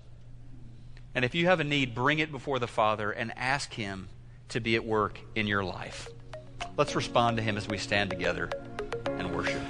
And 1.14 1.24
if 1.24 1.36
you 1.36 1.46
have 1.46 1.60
a 1.60 1.64
need, 1.64 1.94
bring 1.94 2.18
it 2.18 2.32
before 2.32 2.58
the 2.58 2.66
Father 2.66 3.12
and 3.12 3.32
ask 3.36 3.72
Him 3.72 4.08
to 4.54 4.60
be 4.60 4.76
at 4.76 4.84
work 4.84 5.18
in 5.34 5.48
your 5.48 5.64
life. 5.64 6.08
Let's 6.76 6.94
respond 6.94 7.38
to 7.38 7.42
him 7.42 7.56
as 7.56 7.66
we 7.66 7.76
stand 7.76 8.08
together 8.08 8.50
and 9.18 9.34
worship. 9.34 9.60